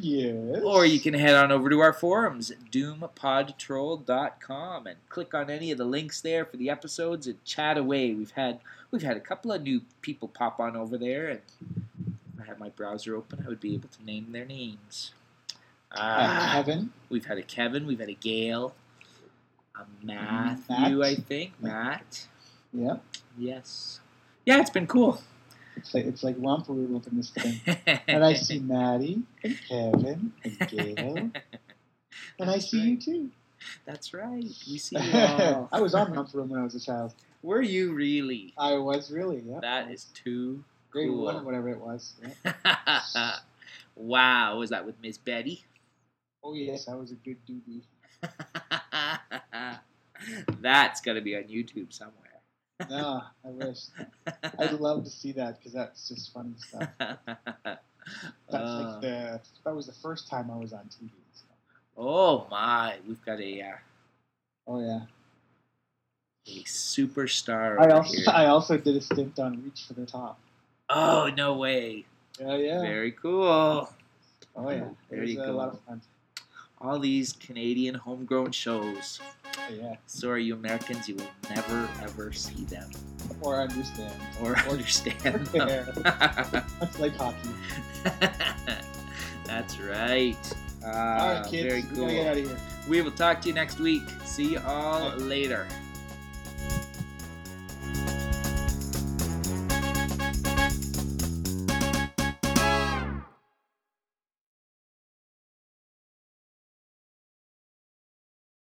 Yes. 0.00 0.62
Or 0.62 0.86
you 0.86 1.00
can 1.00 1.14
head 1.14 1.34
on 1.34 1.50
over 1.50 1.68
to 1.68 1.80
our 1.80 1.92
forums, 1.92 2.52
doompodtrol.com, 2.70 4.86
and 4.86 4.96
click 5.08 5.34
on 5.34 5.50
any 5.50 5.70
of 5.72 5.78
the 5.78 5.84
links 5.84 6.20
there 6.20 6.44
for 6.44 6.56
the 6.56 6.70
episodes 6.70 7.26
and 7.26 7.42
chat 7.44 7.76
away. 7.76 8.14
We've 8.14 8.30
had 8.30 8.60
we've 8.90 9.02
had 9.02 9.16
a 9.16 9.20
couple 9.20 9.52
of 9.52 9.62
new 9.62 9.82
people 10.00 10.28
pop 10.28 10.60
on 10.60 10.76
over 10.76 10.96
there, 10.96 11.28
and 11.28 11.40
if 12.06 12.40
I 12.40 12.44
had 12.46 12.58
my 12.58 12.68
browser 12.68 13.16
open, 13.16 13.42
I 13.44 13.48
would 13.48 13.60
be 13.60 13.74
able 13.74 13.88
to 13.88 14.04
name 14.04 14.30
their 14.32 14.44
names. 14.44 15.12
Uh, 15.90 16.00
Uh, 16.00 16.52
Kevin. 16.52 16.90
we've 17.08 17.26
had 17.26 17.38
a 17.38 17.42
Kevin, 17.42 17.86
we've 17.86 17.98
had 18.00 18.10
a 18.10 18.14
Gail, 18.14 18.74
a 19.74 19.84
Matthew, 20.04 20.98
Matt. 20.98 21.02
I 21.02 21.14
think, 21.16 21.52
Matt. 21.60 22.28
Yeah. 22.72 22.98
Yes, 23.36 24.00
yeah, 24.44 24.60
it's 24.60 24.70
been 24.70 24.86
cool. 24.86 25.20
It's 25.78 25.94
like 25.94 26.06
it's 26.06 26.22
like 26.22 26.36
Romper 26.38 26.72
Room 26.72 27.02
in 27.10 27.16
this 27.16 27.30
thing. 27.30 27.60
And 28.06 28.24
I 28.24 28.34
see 28.34 28.58
Maddie 28.58 29.22
and 29.42 29.58
Kevin 29.68 30.32
and 30.44 30.58
Gail. 30.68 31.30
And 32.40 32.50
I 32.50 32.58
see 32.58 32.80
you 32.80 32.96
too. 32.96 33.30
That's 33.84 34.12
right. 34.12 34.42
We 34.42 34.78
see 34.78 34.98
you 34.98 35.18
all. 35.18 35.68
I 35.70 35.80
was 35.80 35.94
on 35.94 36.12
Romper 36.12 36.38
Room 36.38 36.50
when 36.50 36.60
I 36.60 36.64
was 36.64 36.74
a 36.74 36.80
child. 36.80 37.14
Were 37.42 37.62
you 37.62 37.92
really? 37.92 38.54
I 38.58 38.74
was 38.74 39.10
really, 39.10 39.42
yeah. 39.46 39.60
That 39.60 39.90
is 39.90 40.06
too 40.14 40.64
grade 40.90 41.08
cool. 41.08 41.24
one 41.24 41.36
or 41.36 41.42
whatever 41.44 41.68
it 41.68 41.80
was. 41.80 42.14
Yeah. 42.44 43.36
wow, 43.96 44.58
was 44.58 44.70
that 44.70 44.84
with 44.84 44.96
Miss 45.00 45.18
Betty? 45.18 45.64
Oh 46.42 46.54
yes, 46.54 46.88
I 46.88 46.94
was 46.94 47.12
a 47.12 47.16
good 47.16 47.36
doobie. 47.46 47.82
That's 50.60 51.00
to 51.00 51.20
be 51.20 51.36
on 51.36 51.44
YouTube 51.44 51.92
somewhere. 51.92 52.27
No, 52.88 53.22
I 53.44 53.48
wish. 53.48 53.78
I'd 54.58 54.72
love 54.80 55.04
to 55.04 55.10
see 55.10 55.32
that 55.32 55.58
because 55.58 55.72
that's 55.72 56.08
just 56.08 56.32
funny 56.32 56.54
stuff. 56.58 56.88
That's 58.50 58.54
Uh, 58.54 58.82
like 58.92 59.00
the 59.02 59.40
that 59.64 59.74
was 59.76 59.84
the 59.86 59.92
first 59.92 60.28
time 60.30 60.50
I 60.50 60.56
was 60.56 60.72
on 60.72 60.84
TV. 60.86 61.10
So. 61.34 61.44
oh 61.98 62.46
my, 62.50 62.96
we've 63.06 63.22
got 63.24 63.38
a, 63.40 63.60
uh, 63.62 63.72
Oh 64.66 64.80
yeah. 64.80 65.00
a 66.46 66.62
superstar 66.64 67.78
I 67.78 67.90
also 67.90 68.16
here. 68.16 68.24
I 68.28 68.46
also 68.46 68.78
did 68.78 68.96
a 68.96 69.00
stint 69.02 69.38
on 69.38 69.62
Reach 69.62 69.84
for 69.86 69.92
the 69.92 70.06
Top. 70.06 70.38
Oh 70.88 71.30
no 71.36 71.54
way! 71.56 72.06
Yeah, 72.40 72.56
yeah. 72.56 72.80
Very 72.80 73.12
cool. 73.12 73.42
oh 74.56 74.70
yeah. 74.70 74.88
There 75.10 75.18
it 75.18 75.20
was 75.20 75.30
you 75.32 75.42
a 75.42 75.52
lot 75.52 75.74
of 75.74 75.80
fun. 75.80 76.00
All 76.80 76.98
these 76.98 77.32
Canadian 77.34 77.96
homegrown 77.96 78.52
shows. 78.52 79.20
Yeah. 79.70 79.96
Sorry, 80.06 80.44
you 80.44 80.54
Americans, 80.54 81.08
you 81.08 81.16
will 81.16 81.30
never 81.54 81.88
ever 82.02 82.32
see 82.32 82.64
them 82.64 82.90
Or 83.42 83.60
understand. 83.60 84.14
or 84.42 84.56
understand 84.68 85.48
Or 85.54 85.58
them. 85.66 86.64
Much 86.80 86.98
like 86.98 87.16
hockey. 87.16 87.50
That's 89.44 89.78
right. 89.80 90.36
Uh, 90.84 90.86
All 90.88 90.92
right, 91.34 91.46
kids. 91.50 91.62
Very 91.68 91.82
we 91.82 91.88
cool. 91.96 92.04
gotta 92.06 92.12
get 92.14 92.26
out 92.28 92.36
of 92.38 92.46
here. 92.46 92.58
We 92.88 93.02
will 93.02 93.10
talk 93.12 93.40
to 93.42 93.48
you 93.48 93.54
next 93.54 93.78
week. 93.78 94.02
See 94.24 94.52
you 94.52 94.60
all 94.66 95.10
later. 95.16 95.66